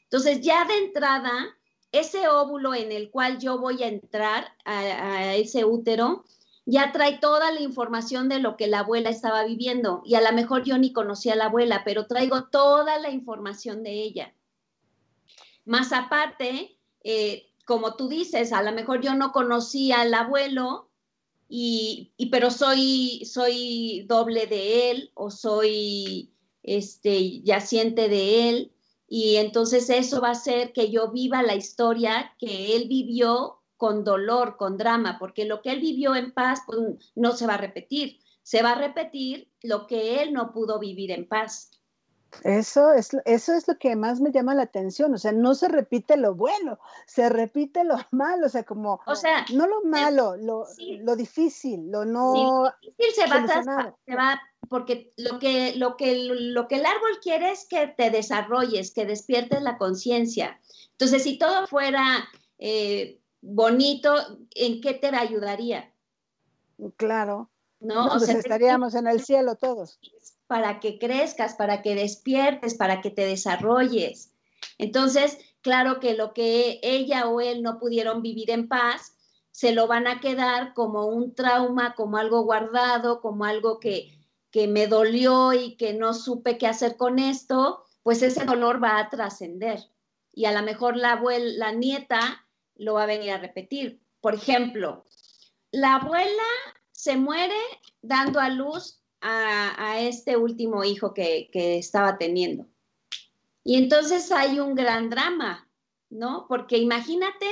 [0.06, 1.57] Entonces, ya de entrada,
[1.91, 6.26] ese óvulo en el cual yo voy a entrar a, ese útero
[6.65, 10.02] ya trae toda la información de lo que la abuela estaba viviendo.
[10.04, 13.84] Y a lo mejor yo ni conocía a la abuela, pero traigo toda la información
[13.84, 14.36] de ella.
[15.63, 20.88] Más aparte, eh, como tú dices, a lo mejor yo no conocía al abuelo,
[21.50, 28.71] y, pero soy, soy doble de él o soy este, yaciente de él.
[29.08, 34.04] Y entonces eso va a hacer que yo viva la historia que él vivió con
[34.04, 36.80] dolor, con drama, porque lo que él vivió en paz pues,
[37.15, 38.20] no se va a repetir.
[38.43, 41.72] Se va a repetir lo que él no pudo vivir en paz.
[42.43, 45.67] Eso es, eso es lo que más me llama la atención, o sea, no se
[45.67, 50.36] repite lo bueno, se repite lo malo, o sea, como, o sea, no lo malo,
[50.38, 52.71] lo, lo difícil, lo no...
[52.82, 57.52] Sí, se va, se va, porque lo que, lo, que, lo que el árbol quiere
[57.52, 60.60] es que te desarrolles, que despiertes la conciencia.
[60.91, 64.15] Entonces, si todo fuera eh, bonito,
[64.52, 65.93] ¿en qué te ayudaría?
[66.97, 67.50] Claro.
[67.80, 70.00] No, pues estaríamos en el cielo todos.
[70.48, 74.34] Para que crezcas, para que despiertes, para que te desarrolles.
[74.78, 79.14] Entonces, claro que lo que ella o él no pudieron vivir en paz,
[79.52, 84.18] se lo van a quedar como un trauma, como algo guardado, como algo que,
[84.52, 89.00] que me dolió y que no supe qué hacer con esto, pues ese dolor va
[89.00, 89.80] a trascender.
[90.32, 94.00] Y a lo mejor la abuela, la nieta lo va a venir a repetir.
[94.22, 95.06] Por ejemplo,
[95.72, 96.44] la abuela
[96.92, 97.58] se muere
[98.02, 102.68] dando a luz a, este último hijo que, que estaba teniendo.
[103.63, 105.70] Y entonces hay un gran drama,
[106.10, 106.46] ¿no?
[106.48, 107.48] Porque imagínate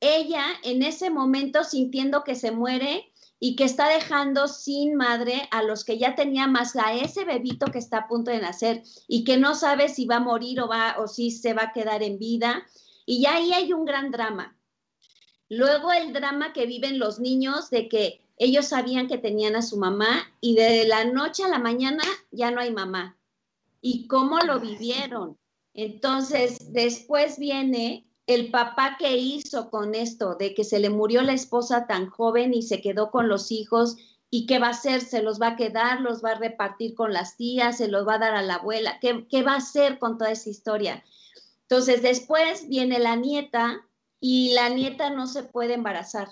[0.00, 5.62] ella en ese momento sintiendo que se muere y que está dejando sin madre a
[5.62, 9.24] los que ya tenía más a ese bebito que está a punto de nacer y
[9.24, 12.02] que no sabe si va a morir o va o si se va a quedar
[12.02, 12.66] en vida
[13.06, 14.56] y ya ahí hay un gran drama.
[15.48, 19.76] Luego el drama que viven los niños de que ellos sabían que tenían a su
[19.76, 23.16] mamá y de la noche a la mañana ya no hay mamá.
[23.80, 25.36] ¿Y cómo lo vivieron?
[25.74, 31.32] Entonces, después viene el papá que hizo con esto, de que se le murió la
[31.32, 33.96] esposa tan joven y se quedó con los hijos,
[34.30, 35.00] ¿y qué va a hacer?
[35.00, 36.00] ¿Se los va a quedar?
[36.00, 37.78] ¿Los va a repartir con las tías?
[37.78, 38.98] ¿Se los va a dar a la abuela?
[39.00, 41.04] ¿Qué, qué va a hacer con toda esa historia?
[41.62, 43.84] Entonces, después viene la nieta
[44.20, 46.28] y la nieta no se puede embarazar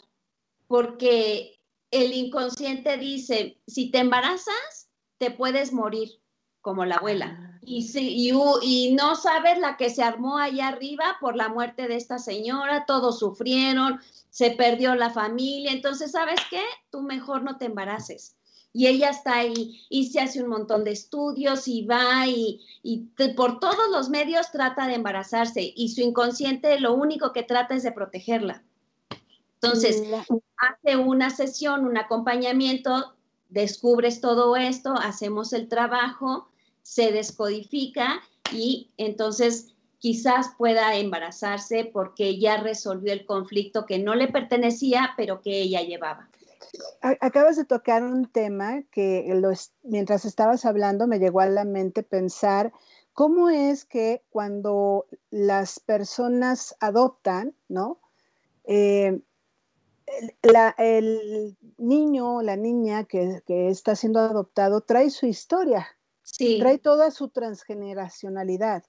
[0.67, 1.56] porque
[1.91, 6.21] el inconsciente dice, si te embarazas, te puedes morir,
[6.61, 7.39] como la abuela.
[7.39, 7.59] Ah.
[7.63, 11.97] Y, si, y, no sabes la que se armó allá arriba por la muerte de
[11.97, 16.63] esta señora, todos sufrieron, se perdió la familia, entonces, ¿sabes qué?
[16.91, 18.37] Tú mejor no te embaraces
[18.77, 22.61] y ella está ahí y se hace un montón de estudios y va y,
[23.35, 27.85] por todos los medios trata de embarazarse y su inconsciente lo único que trata es
[27.85, 28.66] de protegerla.
[29.67, 30.03] Entonces,
[30.57, 33.15] hace una sesión, un acompañamiento,
[33.49, 36.49] descubres todo esto, hacemos el trabajo,
[36.83, 38.21] se descodifica
[38.53, 45.41] y entonces quizás pueda embarazarse porque ya resolvió el conflicto que no le pertenecía, pero
[45.41, 46.29] que ella llevaba.
[47.01, 49.33] Acabas de tocar un tema que
[49.83, 52.73] mientras estabas hablando me llegó a la mente pensar
[53.13, 57.99] cómo es que cuando las personas adoptan, ¿no?
[58.65, 59.21] Eh,
[60.79, 65.87] el niño o la niña que, está siendo adoptado trae su historia,
[66.59, 68.85] trae toda su transgeneracionalidad.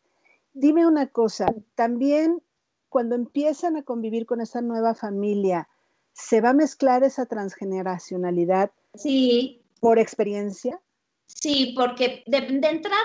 [0.53, 2.41] Dime una cosa, también
[2.89, 5.67] cuando empiezan a convivir con esa nueva familia,
[6.13, 8.71] ¿se va a mezclar esa transgeneracionalidad?
[8.95, 9.61] Sí.
[9.79, 10.81] ¿Por experiencia?
[11.27, 12.97] Sí, porque de, entrada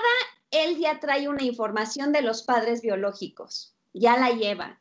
[0.51, 4.81] él ya trae una información de los padres biológicos, ya la lleva.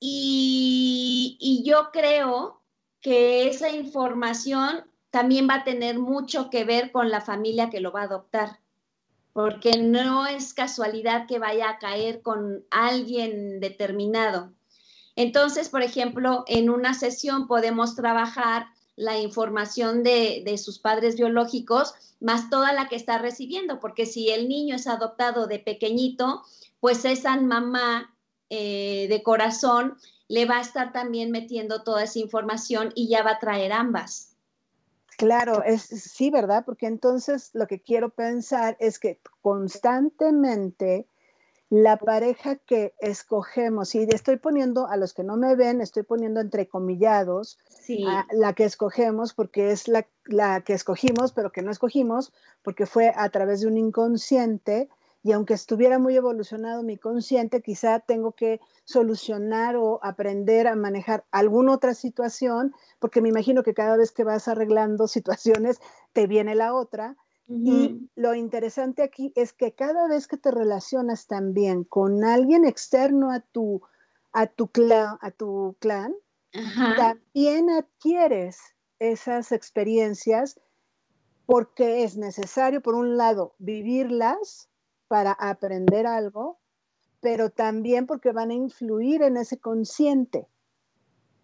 [0.00, 2.62] Y, yo creo
[3.02, 7.92] que esa información también va a tener mucho que ver con la familia que lo
[7.92, 8.60] va a adoptar,
[9.32, 14.52] porque no es casualidad que vaya a caer con alguien determinado.
[15.16, 22.50] Entonces, por ejemplo, en una sesión podemos trabajar la información de, sus padres biológicos más
[22.50, 26.42] toda la que está recibiendo, porque si el niño es adoptado de pequeñito,
[26.80, 28.14] pues esa mamá
[28.50, 29.96] eh, de corazón
[30.28, 34.36] le va a estar también metiendo toda esa información y ya va a traer ambas.
[35.16, 36.64] Claro, es sí, ¿verdad?
[36.64, 41.06] Porque entonces lo que quiero pensar es que constantemente
[41.70, 46.40] la pareja que escogemos, y estoy poniendo a los que no me ven, estoy poniendo
[46.40, 47.58] entre comillados
[48.08, 50.04] a la que escogemos, porque es la,
[50.62, 52.32] que escogimos, pero que no escogimos,
[52.64, 54.88] porque fue a través de un inconsciente
[55.22, 61.24] y aunque estuviera muy evolucionado mi consciente, quizá tengo que solucionar o aprender a manejar
[61.30, 65.80] alguna otra situación, porque me imagino que cada vez que vas arreglando situaciones,
[66.12, 67.16] te viene la otra.
[67.52, 73.32] Y lo interesante aquí es que cada vez que te relacionas también con alguien externo
[73.32, 73.82] a tu,
[74.32, 76.14] a tu, clan, a tu clan,
[76.96, 78.60] también adquieres
[79.00, 80.60] esas experiencias
[81.44, 84.69] porque es necesario, por un lado, vivirlas
[85.10, 86.60] para aprender algo,
[87.18, 90.46] pero también porque van a influir en ese consciente.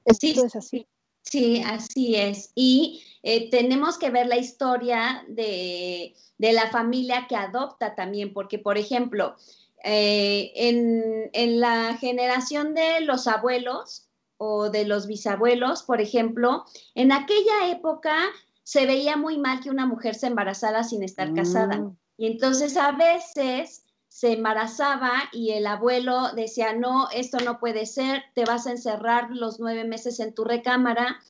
[0.05, 0.87] Esto es así.
[1.23, 2.53] Sí, así es.
[2.55, 8.79] Y eh, tenemos que ver la historia de, la familia que adopta también, porque, por
[8.79, 9.35] ejemplo,
[9.83, 17.11] eh, en, en, la generación de los abuelos o de los bisabuelos, por ejemplo, en
[17.11, 18.17] aquella época
[18.63, 21.91] se veía muy mal que una mujer se embarazara sin estar casada.
[22.17, 28.25] Y entonces a veces se embarazaba y el abuelo decía, no, esto no puede ser,
[28.35, 31.21] te vas a encerrar los nueve meses en tu recámara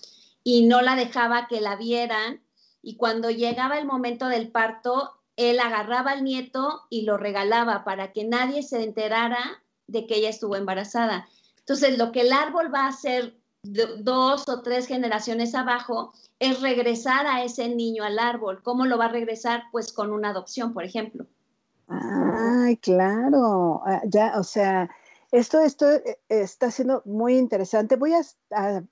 [0.45, 2.43] y no la dejaba que la vieran.
[2.83, 8.13] Y cuando llegaba el momento del parto, él agarraba al nieto y lo regalaba para
[8.13, 11.29] que nadie se enterara de que ella estuvo embarazada.
[11.59, 13.37] Entonces, lo que el árbol va a hacer
[13.99, 18.63] dos o tres generaciones abajo es regresar a ese niño al árbol.
[18.63, 19.65] ¿Cómo lo va a regresar?
[19.73, 21.27] Pues con una adopción, por ejemplo.
[21.89, 23.83] Ay, claro.
[23.87, 24.91] Ah, ya, o sea,
[25.37, 27.97] esto, esto eh, está siendo muy interesante.
[27.97, 28.23] Voy a,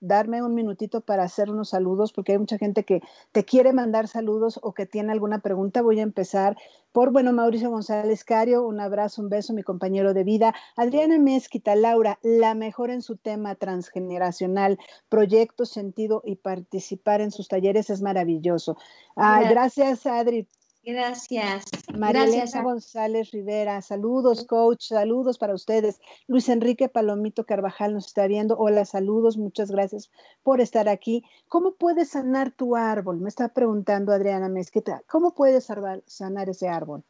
[0.00, 3.00] darme un minutito para hacer unos saludos porque hay mucha gente que
[3.32, 5.80] te quiere mandar saludos o que tiene alguna pregunta.
[5.80, 6.56] Voy a empezar
[6.92, 10.54] por, bueno, Mauricio González Cario, un abrazo, un beso, mi compañero de vida.
[10.76, 14.78] Adriana Mezquita, Laura, la mejor en su tema transgeneracional,
[15.08, 18.76] proyecto, sentido y participar en sus talleres es maravilloso.
[19.16, 20.46] gracias, Adri,
[20.84, 21.64] Gracias.
[21.96, 25.98] María González Rivera, saludos, coach, saludos para ustedes.
[26.26, 28.58] Luis Enrique Palomito Carvajal nos está viendo.
[28.58, 30.10] Hola, saludos, muchas gracias
[30.42, 31.24] por estar aquí.
[31.48, 33.20] ¿Cómo puedes sanar tu árbol?
[33.20, 35.02] Me está preguntando Adriana Mezquita.
[35.08, 35.64] ¿Cómo puedes
[36.06, 37.02] sanar ese árbol?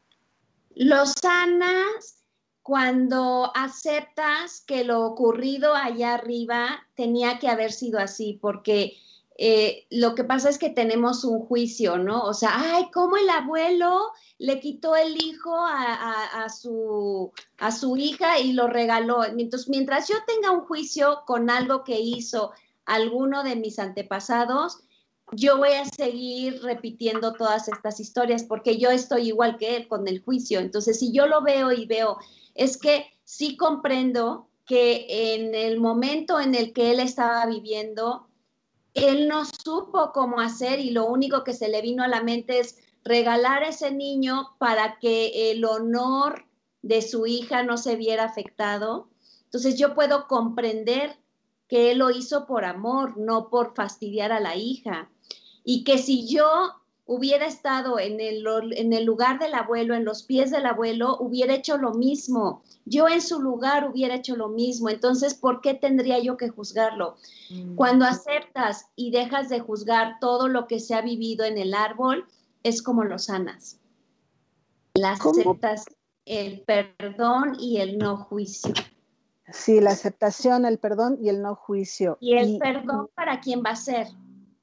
[0.77, 2.25] Lo sanas
[2.63, 8.95] cuando aceptas que lo ocurrido allá arriba tenía que haber sido así, porque
[9.37, 12.23] eh, lo que pasa es que tenemos un juicio, ¿no?
[12.23, 18.39] O sea, ay, ¿cómo el abuelo le quitó el hijo a, su, a su hija
[18.39, 19.25] y lo regaló?
[19.25, 22.53] Entonces, mientras yo tenga un juicio con algo que hizo
[22.85, 24.79] alguno de mis antepasados,
[25.33, 30.07] yo voy a seguir repitiendo todas estas historias porque yo estoy igual que él con
[30.07, 30.61] el juicio.
[30.61, 32.19] Entonces, si yo lo veo y veo,
[32.55, 38.29] es que sí comprendo que en el momento en el que él estaba viviendo,
[38.95, 42.61] él no supo cómo hacer y lo único que se le vino a la mente
[42.61, 46.47] es regalar a ese niño para que el honor
[46.83, 49.09] de su hija no se viera afectado.
[49.45, 51.19] Entonces yo puedo comprender
[51.69, 55.11] que él lo hizo por amor, no por fastidiar a la hija.
[55.65, 56.47] Y que si yo
[57.07, 61.55] hubiera estado en el, en el lugar del abuelo, en los pies del abuelo, hubiera
[61.55, 62.63] hecho lo mismo.
[62.87, 64.89] Yo en su lugar hubiera hecho lo mismo.
[64.89, 67.17] Entonces, ¿por qué tendría yo que juzgarlo?
[67.51, 67.75] Mm.
[67.75, 72.27] Cuando aceptas y dejas de juzgar todo lo que se ha vivido en el árbol,
[72.63, 73.79] es como lo sanas.
[74.95, 75.85] La aceptas
[76.25, 78.73] el perdón y el no juicio.
[79.53, 82.17] Sí, la aceptación, el perdón y el no juicio.
[82.19, 84.07] Y el perdón para quién va a ser,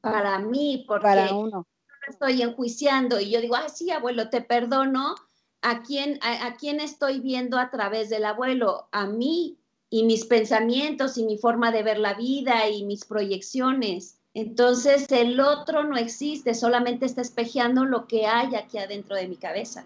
[0.01, 1.67] para mí, porque para uno
[2.07, 5.15] estoy enjuiciando y yo digo, ah, sí, abuelo, te perdono,
[5.61, 8.87] ¿a quién, a, quién estoy viendo a través del abuelo?
[8.91, 9.57] A mí
[9.89, 14.17] y mis pensamientos y mi forma de ver la vida y mis proyecciones.
[14.33, 19.35] Entonces el otro no existe, solamente está espejeando lo que hay aquí adentro de mi
[19.35, 19.85] cabeza.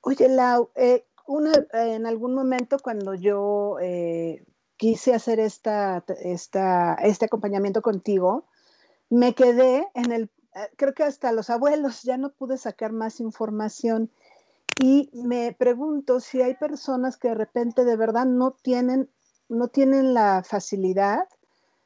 [0.00, 1.04] Oye, Lau, eh,
[1.72, 4.42] en algún momento cuando yo eh,
[4.76, 8.46] quise hacer esta, esta, este acompañamiento contigo,
[9.10, 10.28] me quedé en el eh,
[10.76, 14.10] creo que hasta los abuelos ya no pude sacar más información
[14.80, 19.10] y me pregunto si hay personas que de repente de verdad no tienen,
[19.48, 21.28] no tienen la facilidad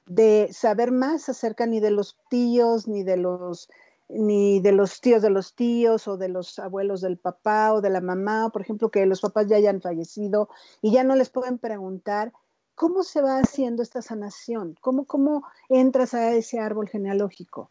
[0.07, 3.69] de saber más acerca ni de los tíos, ni de los,
[4.09, 7.91] ni de los tíos de los tíos o de los abuelos del papá o de
[7.91, 10.49] la mamá, por ejemplo, que los papás ya hayan fallecido
[10.81, 12.33] y ya no les pueden preguntar.
[12.77, 14.77] ¿Cómo se va haciendo esta sanación?
[14.81, 17.71] ¿Cómo, cómo entras a ese árbol genealógico?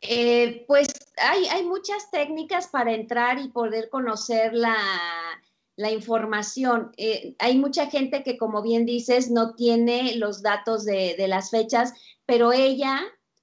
[0.00, 4.76] Eh, pues hay, hay, muchas técnicas para entrar y poder conocer la,
[5.90, 6.92] información.
[6.96, 11.50] Eh, hay mucha gente que, como bien dices, no tiene los datos de, de, las
[11.50, 11.92] fechas,
[12.26, 13.00] pero ella,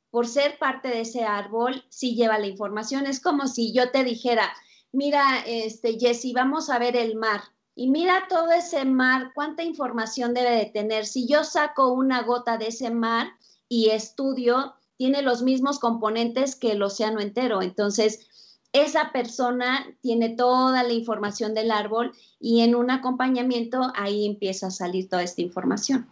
[0.09, 3.07] por ser parte de ese árbol, sí lleva la información.
[3.07, 4.53] Es como si yo te dijera,
[4.93, 7.41] mira, este, Jessy, vamos a ver el mar.
[7.75, 11.05] Y mira todo ese mar, cuánta información debe de tener.
[11.05, 13.33] Si yo saco una gota de ese mar
[13.67, 17.61] y estudio, tiene los mismos componentes que el océano entero.
[17.61, 18.25] Entonces,
[18.71, 24.71] esa persona tiene toda la información del árbol y en un acompañamiento ahí empieza a
[24.71, 26.07] salir toda esta información.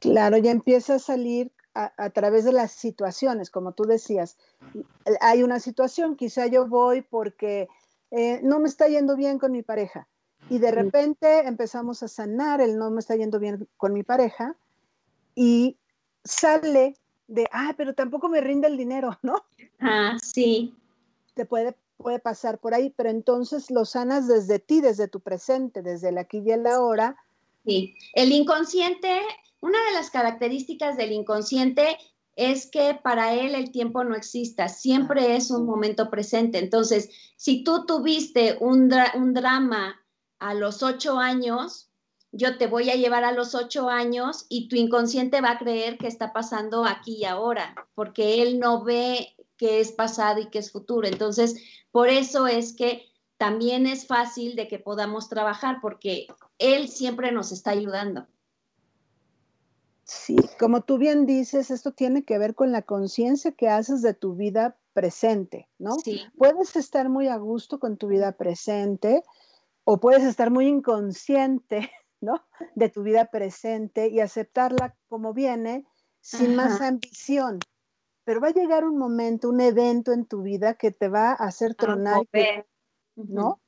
[0.00, 4.38] Claro, ya empieza a salir a, través de las situaciones, como tú decías.
[5.20, 7.68] Hay una situación, quizá yo voy porque
[8.10, 10.08] eh, no me está yendo bien con mi pareja
[10.50, 14.56] y de repente empezamos a sanar el no me está yendo bien con mi pareja
[15.36, 15.78] y
[16.24, 19.44] sale de, ah, pero tampoco me rinde el dinero, ¿no?
[19.80, 20.74] Ah, sí.
[21.34, 25.82] Te puede, puede pasar por ahí, pero entonces lo sanas desde ti, desde tu presente,
[25.82, 27.16] desde el aquí y el ahora.
[27.64, 29.20] Sí, el inconsciente,
[29.60, 31.96] una de las características del inconsciente
[32.36, 36.58] es que para él el tiempo no exista, siempre es un momento presente.
[36.58, 40.00] Entonces, si tú tuviste un, un drama
[40.40, 41.90] a los ocho años,
[42.36, 45.98] yo te voy a llevar a los ocho años y tu inconsciente va a creer
[45.98, 50.58] que está pasando aquí y ahora, porque él no ve que es pasado y que
[50.58, 51.06] es futuro.
[51.06, 51.56] Entonces,
[51.92, 53.06] por eso es que
[53.36, 56.26] también es fácil de que podamos trabajar, porque
[56.58, 58.26] él siempre nos está ayudando.
[60.02, 64.12] Sí, como tú bien dices, esto tiene que ver con la conciencia que haces de
[64.12, 65.92] tu vida presente, ¿no?
[66.04, 66.22] Sí.
[66.36, 69.22] Puedes estar muy a gusto con tu vida presente,
[69.84, 71.90] o puedes estar muy inconsciente,
[72.24, 72.44] ¿no?
[72.74, 75.86] De tu vida presente y aceptarla como viene
[76.20, 77.58] sin más ambición.
[78.24, 81.34] Pero va a llegar un momento, un evento en tu vida que te va a
[81.34, 82.22] hacer tronar,
[83.16, 83.60] ¿no?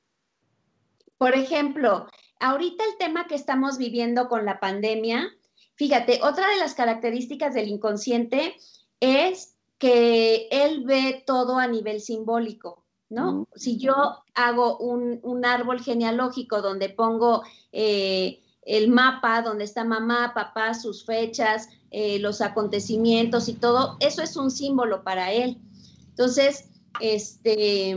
[1.19, 2.07] Por ejemplo,
[2.41, 5.29] ahorita el tema que estamos viviendo con la pandemia,
[5.75, 8.57] fíjate, otra de las características del inconsciente
[9.01, 12.87] es que él ve todo a nivel simbólico.
[13.09, 13.47] ¿no?
[13.55, 13.95] Si yo
[14.35, 17.43] hago un, árbol genealógico donde pongo
[17.73, 24.23] eh, el mapa, donde está mamá, papá, sus fechas, eh, los acontecimientos y todo, eso
[24.23, 25.57] es un símbolo para él.
[26.09, 26.69] Entonces,
[27.01, 27.97] este,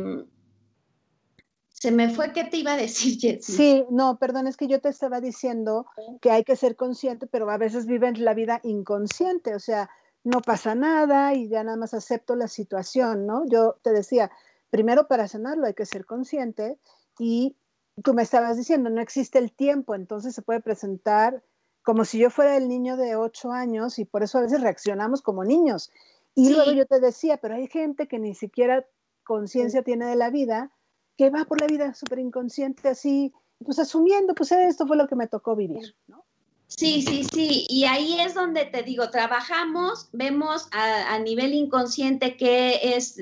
[1.71, 3.53] se me fue qué te iba a decir, Jessy.
[3.53, 5.87] Sí, no, perdón, es que yo te estaba diciendo
[6.21, 9.89] que hay que ser consciente, pero a veces viven la vida inconsciente, o sea,
[10.23, 13.43] no pasa nada y ya nada más acepto la situación, ¿no?
[13.47, 14.29] Yo te decía,
[14.69, 16.77] primero para sanarlo hay que ser consciente
[17.17, 17.55] y
[18.03, 21.43] tú me estabas diciendo, no existe el tiempo, entonces se puede presentar
[21.83, 25.21] como si yo fuera el niño de ocho años y por eso a veces reaccionamos
[25.21, 25.91] como niños.
[26.35, 28.85] Y luego yo te decía, pero hay gente que ni siquiera
[29.23, 30.71] conciencia tiene de la vida,
[31.17, 33.33] que va por la vida súper inconsciente así,
[33.63, 36.25] pues asumiendo, pues esto fue lo que me tocó vivir, ¿no?
[36.69, 37.65] Sí, sí, sí.
[37.67, 43.17] Y ahí es donde te digo, trabajamos, vemos a, nivel inconsciente qué es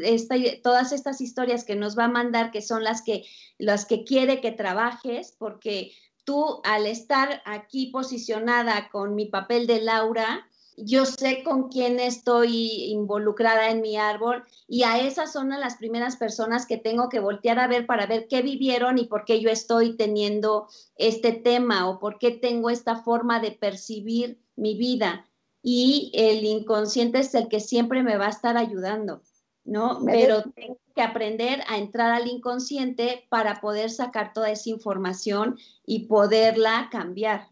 [0.61, 3.23] todas estas historias que nos va a mandar, que son las que,
[3.57, 5.93] las que quiere que trabajes, porque
[6.25, 10.45] tú al estar aquí posicionada con mi papel de Laura,
[10.77, 16.17] yo sé con quién estoy involucrada en mi árbol y a esas son las primeras
[16.17, 19.49] personas que tengo que voltear a ver para ver qué vivieron y por qué yo
[19.49, 25.27] estoy teniendo este tema o por qué tengo esta forma de percibir mi vida.
[25.63, 29.23] Y el inconsciente es el que siempre me va a estar ayudando,
[29.65, 29.99] ¿no?
[30.05, 36.05] Pero tengo que aprender a entrar al inconsciente para poder sacar toda esa información y
[36.05, 37.49] poderla cambiar.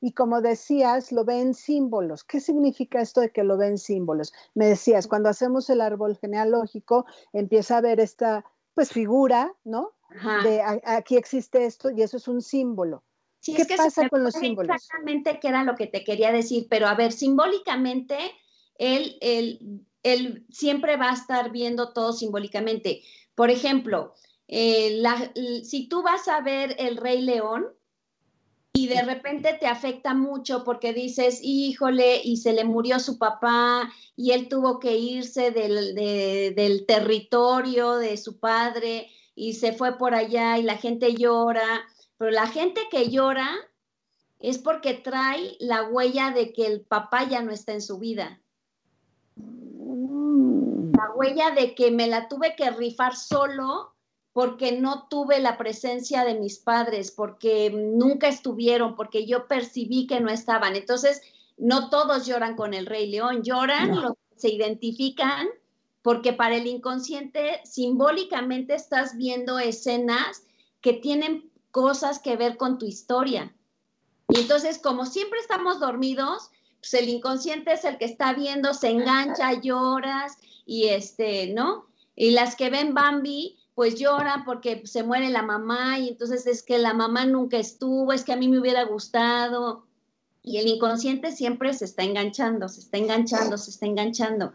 [0.00, 2.24] Y como decías, lo ven símbolos.
[2.24, 4.32] ¿Qué significa esto de que lo ven símbolos?
[4.54, 9.92] Me decías, cuando hacemos el árbol genealógico, empieza a ver esta pues figura, ¿no?
[10.42, 13.02] De aquí existe esto y eso es un símbolo.
[13.44, 14.76] ¿Qué pasa con los símbolos?
[14.76, 18.16] Exactamente qué era lo que te quería decir, pero a ver, simbólicamente,
[18.76, 23.02] él, él, siempre va a estar viendo todo simbólicamente.
[23.34, 24.14] Por ejemplo,
[24.48, 25.02] eh,
[25.64, 27.66] si tú vas a ver el Rey León,
[28.76, 33.88] y de repente te afecta mucho porque dices, híjole, y se le murió su papá
[34.16, 40.12] y él tuvo que irse del, del territorio de su padre y se fue por
[40.12, 41.86] allá y la gente llora,
[42.18, 43.48] pero la gente que llora
[44.40, 48.40] es porque trae la huella de que el papá ya no está en su vida.
[49.36, 53.93] La huella de que me la tuve que rifar solo
[54.34, 60.20] porque no tuve la presencia de mis padres, porque nunca estuvieron, porque yo percibí que
[60.20, 60.74] no estaban.
[60.74, 61.22] Entonces,
[61.56, 65.46] no todos lloran con el Rey León, lloran, los se identifican,
[66.02, 70.42] porque para el inconsciente simbólicamente estás viendo escenas
[70.80, 73.54] que tienen cosas que ver con tu historia.
[74.28, 78.90] Y entonces, como siempre estamos dormidos, pues el inconsciente es el que está viendo, se
[78.90, 81.86] engancha, lloras y este, ¿no?
[82.16, 86.62] Y las que ven Bambi, pues lloran porque se muere la mamá y entonces es
[86.62, 89.86] que la mamá nunca estuvo, es que a mí me hubiera gustado.
[90.42, 94.52] Y el inconsciente siempre se está enganchando, se está enganchando, se está enganchando.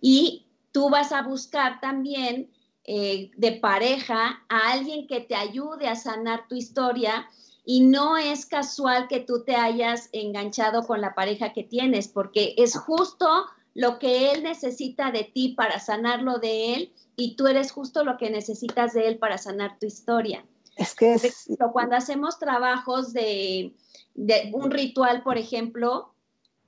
[0.00, 2.50] Y tú vas a buscar también
[2.84, 7.28] eh, de pareja a alguien que te ayude a sanar tu historia
[7.64, 12.54] y no es casual que tú te hayas enganchado con la pareja que tienes, porque
[12.56, 13.28] es justo
[13.74, 18.16] lo que él necesita de ti para sanarlo de él y tú eres justo lo
[18.16, 20.46] que necesitas de él para sanar tu historia.
[20.76, 21.48] Es que es...
[21.72, 23.74] Cuando hacemos trabajos de,
[24.14, 26.14] de un ritual, por ejemplo,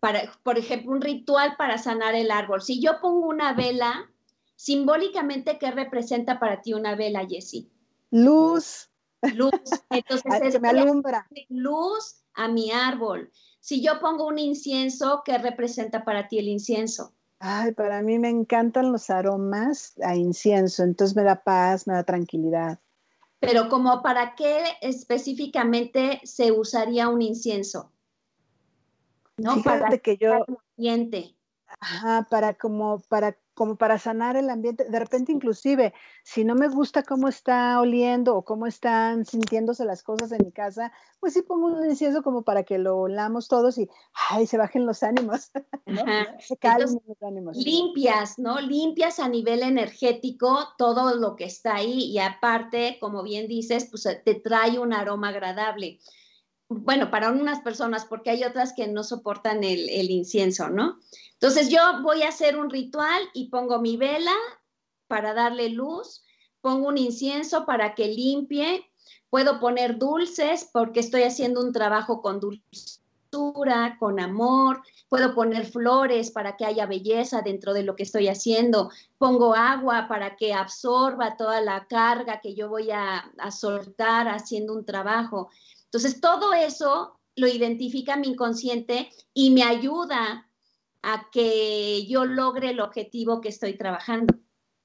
[0.00, 2.62] para, por ejemplo, un ritual para sanar el árbol.
[2.62, 4.10] Si yo pongo una vela,
[4.56, 7.70] simbólicamente, ¿qué representa para ti una vela, Jessie?
[8.10, 8.90] Luz.
[9.34, 9.52] Luz.
[9.90, 11.28] Entonces, es me alumbra.
[11.48, 13.30] luz a mi árbol.
[13.60, 17.12] Si yo pongo un incienso, ¿qué representa para ti el incienso?
[17.42, 22.04] Ay, para mí me encantan los aromas a incienso, entonces me da paz, me da
[22.04, 22.78] tranquilidad.
[23.40, 27.90] Pero como para qué específicamente se usaría un incienso?
[29.38, 29.54] ¿No?
[29.54, 30.44] Fíjate para que yo
[30.76, 31.34] ambiente.
[31.80, 34.84] Ajá, para como para como para sanar el ambiente.
[34.88, 35.92] De repente, inclusive,
[36.24, 40.50] si no me gusta cómo está oliendo o cómo están sintiéndose las cosas en mi
[40.50, 43.88] casa, pues sí pongo un incienso como para que lo olamos todos y
[44.30, 45.50] ay, se bajen los ánimos,
[46.40, 47.56] Se calmen los ánimos.
[47.58, 48.60] Limpias, ¿no?
[48.60, 54.08] Limpias a nivel energético todo lo que está ahí y aparte, como bien dices, pues
[54.24, 55.98] te trae un aroma agradable
[56.72, 61.00] bueno, para unas personas, porque hay otras que no soportan el, incienso, ¿no?
[61.32, 64.36] Entonces yo voy a hacer un ritual y pongo mi vela
[65.08, 66.22] para darle luz,
[66.60, 68.88] pongo un incienso para que limpie,
[69.30, 76.30] puedo poner dulces porque estoy haciendo un trabajo con dulzura, con amor, puedo poner flores
[76.30, 81.36] para que haya belleza dentro de lo que estoy haciendo, pongo agua para que absorba
[81.36, 85.50] toda la carga que yo voy a, a soltar haciendo un trabajo.
[85.92, 90.48] Entonces, todo eso lo identifica mi inconsciente y me ayuda
[91.02, 94.34] a que yo logre el objetivo que estoy trabajando.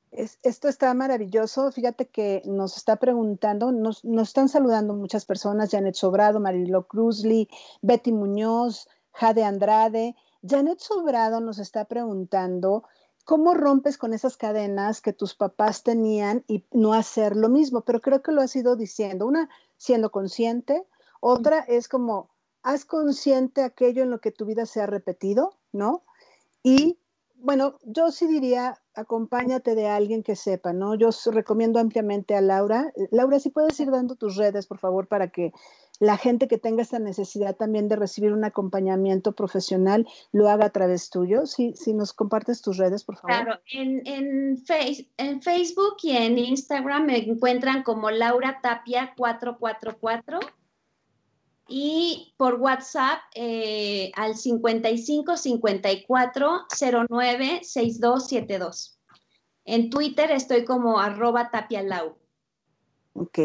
[0.10, 1.72] esto está maravilloso.
[1.72, 7.50] Fíjate que nos está preguntando, nos, están saludando muchas personas, Janet Sobrado, Marilo Cruzli,
[7.82, 10.16] Betty Muñoz, Jade Andrade.
[10.42, 12.84] Janet Sobrado nos está preguntando
[13.26, 18.02] cómo rompes con esas cadenas que tus papás tenían y no hacer lo mismo, pero
[18.02, 19.28] creo que lo has ido diciendo.
[19.28, 20.88] Una, siendo consciente,
[21.28, 22.30] otra es como,
[22.62, 26.04] haz consciente aquello en lo que tu vida se ha repetido, ¿no?
[26.62, 27.00] Y
[27.38, 30.94] bueno, yo sí diría, acompáñate de alguien que sepa, ¿no?
[30.94, 32.94] Yo recomiendo ampliamente a Laura.
[33.10, 35.52] Laura, si puedes ir dando tus redes, por favor, para que
[36.00, 40.70] la gente que tenga esta necesidad también de recibir un acompañamiento profesional lo haga a
[40.70, 41.48] través tuyo.
[41.48, 43.36] Si, nos compartes tus redes, por favor.
[43.36, 44.64] Claro, en, en,
[45.18, 50.40] en Facebook y en Instagram me encuentran como Laura Tapia 444
[51.68, 56.66] y por WhatsApp eh, al 55 54
[57.10, 59.00] 09 6272.
[59.66, 62.18] En Twitter estoy como arroba tapialau.
[63.18, 63.40] Ok,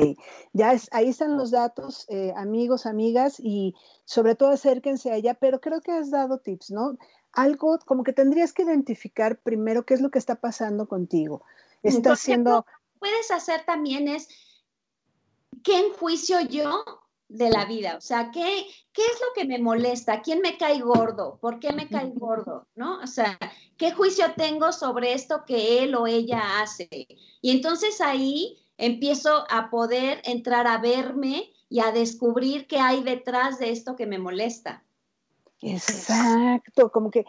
[0.52, 5.60] ya ahí están los datos, eh, amigos, amigas, y sobre todo acérquense a ella, pero
[5.60, 6.98] creo que has dado tips, ¿no?
[7.32, 11.44] Algo como que tendrías que identificar primero qué es lo que está pasando contigo.
[11.84, 12.66] Está haciendo...
[12.98, 14.28] Puedes hacer también es,
[15.62, 16.84] ¿qué enjuicio yo
[17.30, 17.96] de la vida.
[17.96, 20.20] O sea, ¿qué, ¿qué es lo que me molesta?
[20.20, 21.38] ¿Quién me cae gordo?
[21.40, 22.66] ¿Por qué me cae gordo?
[22.74, 23.00] ¿No?
[23.00, 23.38] O sea,
[23.76, 26.88] ¿qué juicio tengo sobre esto que él o ella hace?
[27.40, 33.58] Y entonces ahí empiezo a poder entrar a verme y a descubrir qué hay detrás
[33.58, 34.82] de esto que me molesta.
[35.62, 37.26] Exacto, como que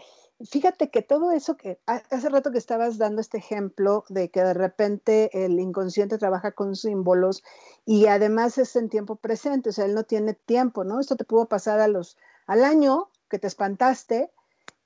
[0.50, 4.54] Fíjate que todo eso que hace rato que estabas dando este ejemplo de que de
[4.54, 7.44] repente el inconsciente trabaja con símbolos
[7.86, 11.00] y además es en tiempo presente, o sea, él no tiene tiempo, ¿no?
[11.00, 12.18] Esto te pudo pasar a los,
[12.48, 14.32] al año que te espantaste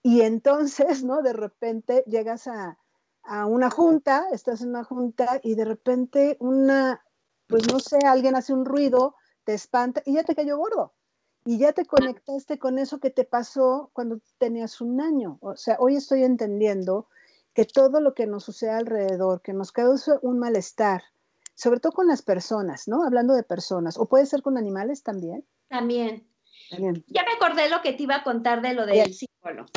[0.01, 1.21] y entonces, ¿no?
[1.21, 2.77] De repente llegas a,
[3.47, 7.03] una junta, estás en una junta y de repente una,
[7.47, 10.94] pues no sé, alguien hace un ruido, te espanta y ya te cayó gordo
[11.45, 15.37] y ya te conectaste con eso que te pasó cuando tenías un año.
[15.41, 17.07] O sea, hoy estoy entendiendo
[17.53, 21.03] que todo lo que nos sucede alrededor, que nos causa un malestar,
[21.53, 23.03] sobre todo con las personas, ¿no?
[23.03, 25.45] Hablando de personas, o puede ser con animales también.
[25.67, 26.27] También.
[26.71, 29.67] Ya me acordé lo que te iba a contar de lo del símbolo.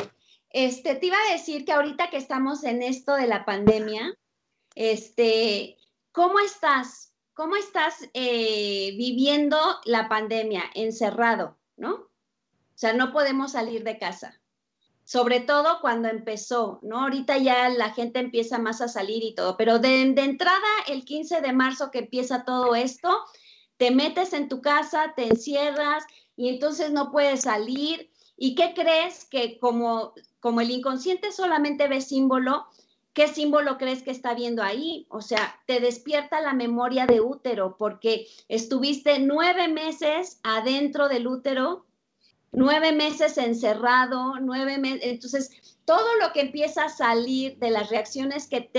[0.49, 4.17] Este, te iba a decir que ahorita que estamos en esto de la pandemia,
[4.73, 5.77] este,
[6.11, 7.13] ¿cómo estás?
[7.35, 11.58] ¿Cómo estás eh, viviendo la pandemia encerrado?
[11.79, 11.93] ¿No?
[11.93, 12.09] O
[12.75, 14.39] sea, no podemos salir de casa.
[15.05, 17.01] sobre todo cuando empezó, ¿no?
[17.01, 21.41] Ahorita ya la gente empieza más a salir y todo, pero de, entrada, el 15
[21.41, 23.09] de marzo que empieza todo esto,
[23.77, 26.03] te metes en tu casa, te encierras
[26.35, 28.11] y entonces no puedes salir.
[28.37, 29.25] ¿Y qué crees?
[29.25, 32.67] Que como, como el inconsciente solamente ve símbolo,
[33.19, 35.05] ¿qué símbolo crees que está viendo ahí?
[35.09, 41.85] O sea, te despierta la memoria de útero porque estuviste nueve meses adentro del útero
[42.53, 45.51] nueve meses encerrado, nueve meses, entonces
[45.83, 48.69] todo lo que empieza a salir de las reacciones que,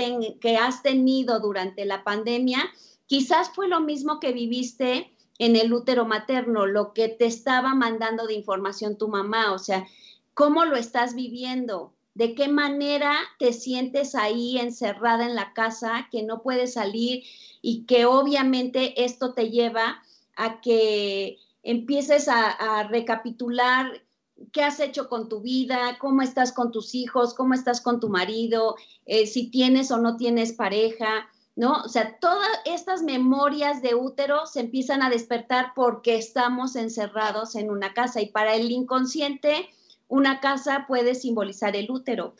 [0.41, 2.67] que has tenido durante la pandemia,
[3.05, 8.25] quizás fue lo mismo que viviste en el útero materno, lo que te estaba mandando
[8.25, 9.85] de información tu mamá, o sea,
[10.33, 16.23] cómo lo estás viviendo, de qué manera te sientes ahí encerrada en la casa, que
[16.23, 17.23] no puedes salir
[17.61, 20.01] y que obviamente esto te lleva
[20.35, 24.03] a que empieces a, recapitular
[24.51, 28.09] qué has hecho con tu vida, cómo estás con tus hijos, cómo estás con tu
[28.09, 31.83] marido, eh, si tienes o no tienes pareja, ¿no?
[31.83, 37.69] O sea, todas estas memorias de útero se empiezan a despertar porque estamos encerrados en
[37.69, 39.69] una casa y para el inconsciente
[40.11, 42.35] una casa puede simbolizar el útero,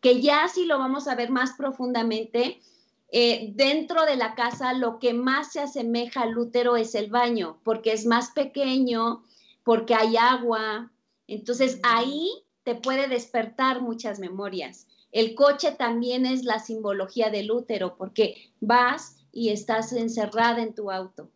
[0.00, 2.60] que ya si lo vamos a ver más profundamente,
[3.08, 7.58] eh, dentro de la casa lo que más se asemeja al útero es el baño,
[7.64, 9.24] porque es más pequeño,
[9.64, 10.92] porque hay agua.
[11.26, 12.30] Entonces ahí
[12.62, 14.86] te puede despertar muchas memorias.
[15.10, 20.92] El coche también es la simbología del útero, porque vas y estás encerrada en tu
[20.92, 21.28] auto.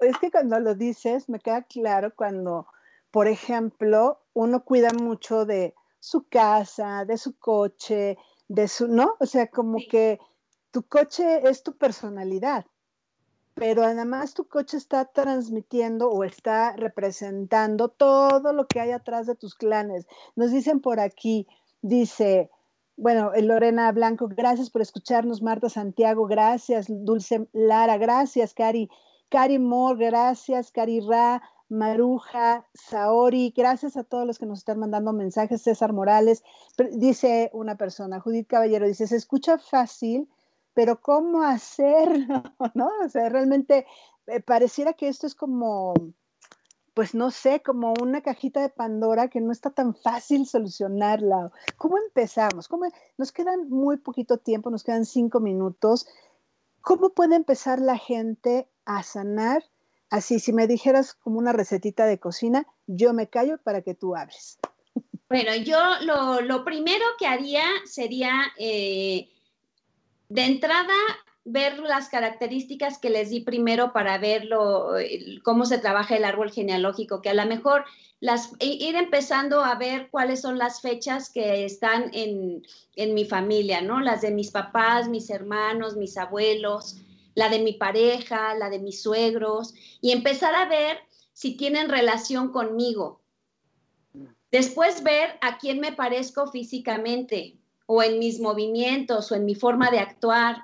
[0.00, 2.66] es que cuando lo dices, me queda claro cuando,
[3.16, 9.14] por ejemplo, uno cuida mucho de su casa, de su coche, de su, ¿no?
[9.20, 10.18] O sea, como que
[10.70, 12.66] tu coche es tu personalidad,
[13.54, 19.34] pero además tu coche está transmitiendo o está representando todo lo que hay atrás de
[19.34, 20.06] tus clanes.
[20.34, 21.48] Nos dicen por aquí,
[21.80, 22.50] dice,
[22.98, 28.90] bueno, Lorena Blanco, gracias por escucharnos, Marta Santiago, gracias, Dulce Lara, gracias, Cari,
[29.30, 35.12] Cari Moore, gracias, Cari Ra, Maruja, Saori, gracias a todos los que nos están mandando
[35.12, 36.44] mensajes, César Morales,
[36.92, 40.28] dice una persona, Judith Caballero, dice, se escucha fácil,
[40.74, 42.42] pero ¿cómo hacerlo?
[42.74, 42.90] ¿No?
[43.04, 43.86] O sea, realmente
[44.28, 45.94] eh, pareciera que esto es como,
[46.94, 51.50] pues no sé, como una cajita de Pandora que no está tan fácil solucionarla.
[51.76, 52.68] ¿Cómo empezamos?
[52.68, 52.86] ¿Cómo?
[53.18, 56.06] Nos quedan muy poquito tiempo, nos quedan cinco minutos.
[56.80, 59.64] ¿Cómo puede empezar la gente a sanar
[60.10, 64.14] Así, si me dijeras como una recetita de cocina, yo me callo para que tú
[64.14, 64.58] hables.
[65.28, 65.78] Bueno, yo
[66.42, 69.28] lo, primero que haría sería, eh,
[70.28, 70.94] de entrada,
[71.44, 74.48] ver las características que les di primero para ver
[75.42, 77.84] cómo se trabaja el árbol genealógico, que a lo mejor
[78.20, 82.62] las, ir empezando a ver cuáles son las fechas que están en,
[82.96, 84.00] en mi familia, ¿no?
[84.00, 86.96] Las de mis papás, mis hermanos, mis abuelos,
[87.36, 90.98] la de mi pareja, la de mis suegros, y empezar a ver
[91.32, 93.20] si tienen relación conmigo.
[94.50, 99.90] Después ver a quién me parezco físicamente, o en mis movimientos, o en mi forma
[99.90, 100.62] de actuar.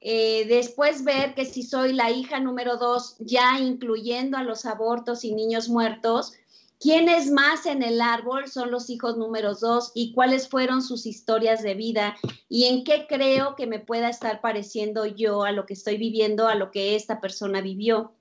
[0.00, 5.24] Eh, después ver que si soy la hija número dos, ya incluyendo a los abortos
[5.24, 6.32] y niños muertos,
[6.80, 11.60] ¿Quiénes más en el árbol son los hijos números dos y cuáles fueron sus historias
[11.62, 12.16] de vida
[12.48, 16.46] y en qué creo que me pueda estar pareciendo yo a lo que estoy viviendo,
[16.46, 18.14] a lo que esta persona vivió?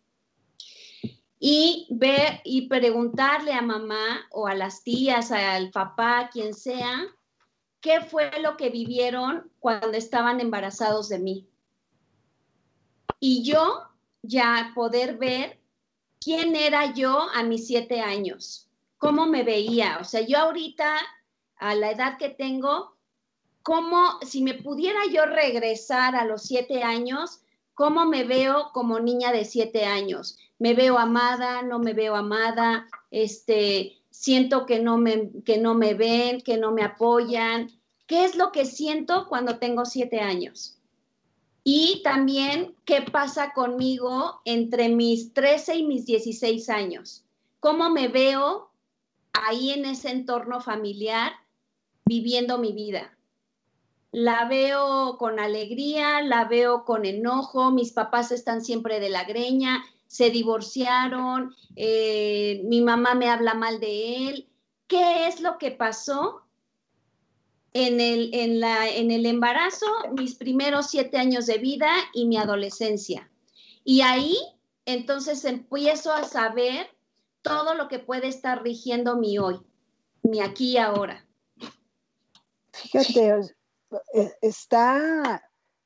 [1.39, 7.05] Y ver y preguntarle a mamá o a las tías, al papá, quien sea,
[7.80, 11.47] qué fue lo que vivieron cuando estaban embarazados de mí.
[13.20, 13.84] Y yo
[14.24, 15.60] ya poder ver
[16.20, 19.97] quién era yo a mis siete años, cómo me veía.
[20.01, 20.97] O sea, yo ahorita,
[21.57, 22.95] a la edad que tengo,
[23.63, 27.41] cómo, si me pudiera yo regresar a los siete años,
[27.74, 30.38] cómo me veo como niña de siete años.
[30.57, 35.93] Me veo amada, no me veo amada, este, siento que no me, que no me
[35.93, 37.70] ven, que no me apoyan.
[38.07, 40.77] ¿Qué es lo que siento cuando tengo siete años?
[41.70, 47.26] Y también qué pasa conmigo entre mis 13 y mis 16 años.
[47.59, 48.72] ¿Cómo me veo
[49.34, 51.34] ahí en ese entorno familiar
[52.05, 53.18] viviendo mi vida?
[54.13, 59.84] La veo con alegría, la veo con enojo, mis papás están siempre de la greña,
[60.07, 64.47] se divorciaron, eh, mi mamá me habla mal de él.
[64.88, 66.47] ¿Qué es lo que pasó
[67.78, 69.86] en el, en, la, en el embarazo,
[70.18, 73.30] mis primeros siete años de vida y mi adolescencia.
[73.84, 74.36] Y ahí
[74.86, 76.88] entonces empiezo a saber
[77.44, 79.60] todo lo que puede estar rigiendo mi hoy,
[80.24, 81.24] mi aquí y ahora.
[82.74, 83.54] Fíjate,
[84.14, 85.44] e, está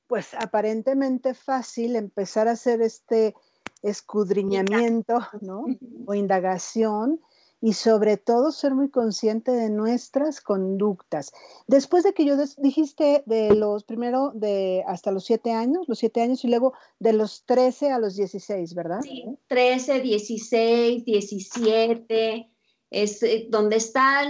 [0.08, 3.36] pues aparentemente fácil empezar a hacer este
[3.82, 5.66] escudriñamiento, ¿no?
[6.06, 7.20] O indagación
[7.62, 11.32] y sobre todo ser muy consciente de nuestras conductas.
[11.68, 16.22] Después de que yo dijiste de los primero de hasta los siete años, los siete
[16.22, 19.02] años y luego de los 13 a los 16, ¿verdad?
[19.04, 22.52] Sí, 13, 16, 17,
[22.90, 24.24] es eh, donde está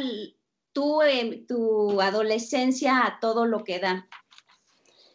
[0.73, 0.99] tu,
[1.47, 4.07] tu adolescencia a todo lo que da.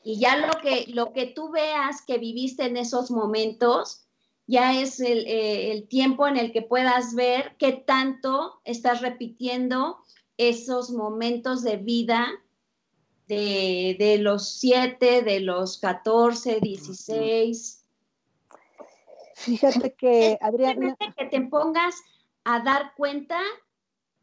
[0.02, 4.05] Y ya lo que, lo que tú veas que viviste en esos momentos,
[4.46, 9.98] ya es eh, el, tiempo en el que puedas ver qué tanto estás repitiendo
[10.36, 12.28] esos momentos de vida
[13.26, 17.84] de, los 7, de los 14, 16.
[19.34, 20.96] Fíjate que, Adriana...
[21.16, 21.96] Que te pongas
[22.44, 23.40] a dar cuenta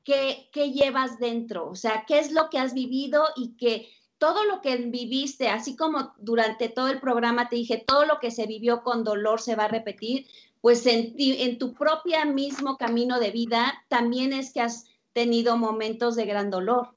[0.06, 3.90] qué, qué llevas dentro, o sea, qué es lo que has vivido y que
[4.24, 8.32] todo lo que viviste, así como durante todo el programa te dije, todo lo que
[8.32, 10.28] se vivió con dolor se va a repetir,
[10.62, 16.16] pues en, en tu propia mismo camino de vida también es que has tenido momentos
[16.16, 16.94] de gran dolor.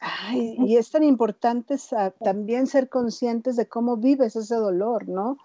[0.00, 1.76] Ay, y es tan importante
[2.24, 5.38] también ser conscientes de cómo vives ese dolor, ¿no?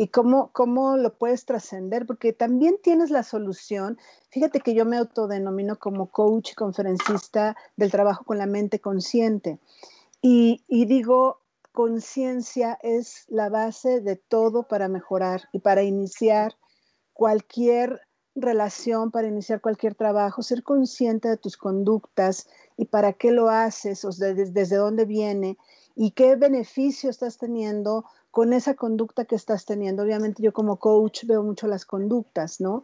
[0.00, 3.98] Y cómo, cómo lo puedes trascender, porque también tienes la solución.
[4.30, 9.58] Fíjate que yo me autodenomino como coach, conferencista del trabajo con la mente consciente.
[10.22, 11.42] Y, y digo,
[11.72, 16.56] conciencia es la base de todo para mejorar y para iniciar
[17.12, 18.00] cualquier
[18.34, 22.48] relación, para iniciar cualquier trabajo, ser consciente de tus conductas
[22.78, 25.58] y para qué lo haces, o desde, desde dónde viene
[25.94, 30.02] y qué beneficio estás teniendo con esa conducta que estás teniendo.
[30.02, 32.82] Obviamente yo como coach veo mucho las conductas, ¿no?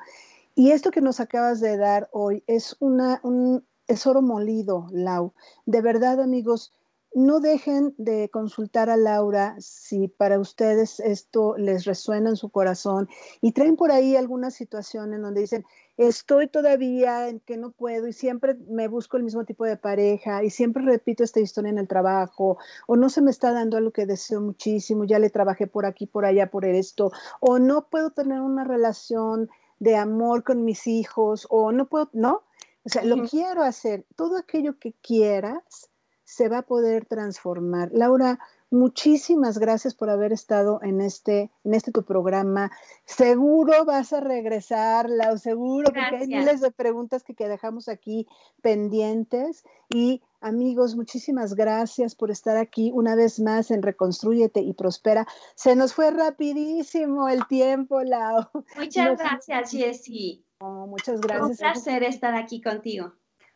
[0.54, 5.32] Y esto que nos acabas de dar hoy es un, es oro molido, Lau.
[5.66, 6.72] De verdad, amigos,
[7.16, 13.08] no dejen de consultar a Laura si para ustedes esto les resuena en su corazón
[13.40, 15.64] y traen por ahí alguna situación en donde dicen,
[15.96, 20.44] estoy todavía en que no puedo y siempre me busco el mismo tipo de pareja
[20.44, 23.92] y siempre repito esta historia en el trabajo o no se me está dando algo
[23.92, 28.10] que deseo muchísimo, ya le trabajé por aquí, por allá, por esto, o no puedo
[28.10, 29.48] tener una relación
[29.78, 32.42] de amor con mis hijos o no puedo, ¿no?
[32.84, 35.88] O sea, lo quiero hacer, todo aquello que quieras
[36.26, 37.90] se va a poder transformar.
[37.92, 42.72] Laura, muchísimas gracias por haber estado en este, en este tu programa.
[43.04, 48.26] Seguro vas a regresar, Lau, seguro, porque hay miles de preguntas que, que dejamos aquí
[48.60, 49.64] pendientes.
[49.88, 55.28] Y amigos, muchísimas gracias por estar aquí una vez más en Reconstrúyete y Prospera.
[55.54, 58.48] Se nos fue rapidísimo el tiempo, Lau.
[58.76, 60.44] Muchas gracias, Jessie.
[60.60, 61.50] muchas gracias.
[61.50, 63.12] Un placer estar aquí contigo.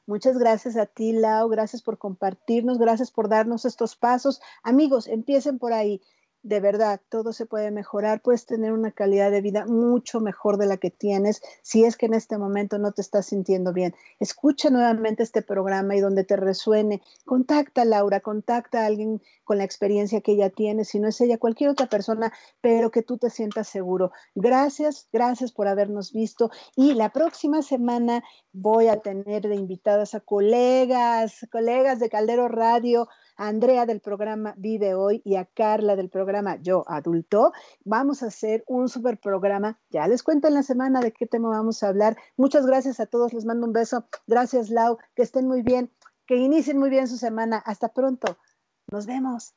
[0.06, 1.48] Muchas gracias a ti, Lau.
[1.48, 2.78] Gracias por compartirnos.
[2.78, 4.40] Gracias por darnos estos pasos.
[4.62, 6.00] Amigos, empiecen por ahí
[6.42, 10.66] de verdad, todo se puede mejorar, puedes tener una calidad de vida mucho mejor de
[10.66, 13.94] la que tienes si es que en este momento no te estás sintiendo bien.
[14.20, 19.58] Escucha nuevamente este programa y donde te resuene, contacta a Laura, contacta a alguien con
[19.58, 23.18] la experiencia que ella tiene, si no es ella, cualquier otra persona, pero que tú
[23.18, 24.12] te sientas seguro.
[24.34, 30.20] Gracias, gracias por habernos visto y la próxima semana voy a tener de invitadas a
[30.20, 33.08] colegas, colegas de Caldero Radio
[33.40, 37.52] a Andrea del programa Vive Hoy y a Carla del programa Yo Adulto.
[37.84, 39.80] Vamos a hacer un super programa.
[39.88, 42.18] Ya les cuento en la semana de qué tema vamos a hablar.
[42.36, 43.32] Muchas gracias a todos.
[43.32, 44.04] Les mando un beso.
[44.26, 44.98] Gracias, Lau.
[45.16, 45.90] Que estén muy bien.
[46.26, 47.56] Que inicien muy bien su semana.
[47.56, 48.36] Hasta pronto.
[48.92, 49.54] Nos vemos.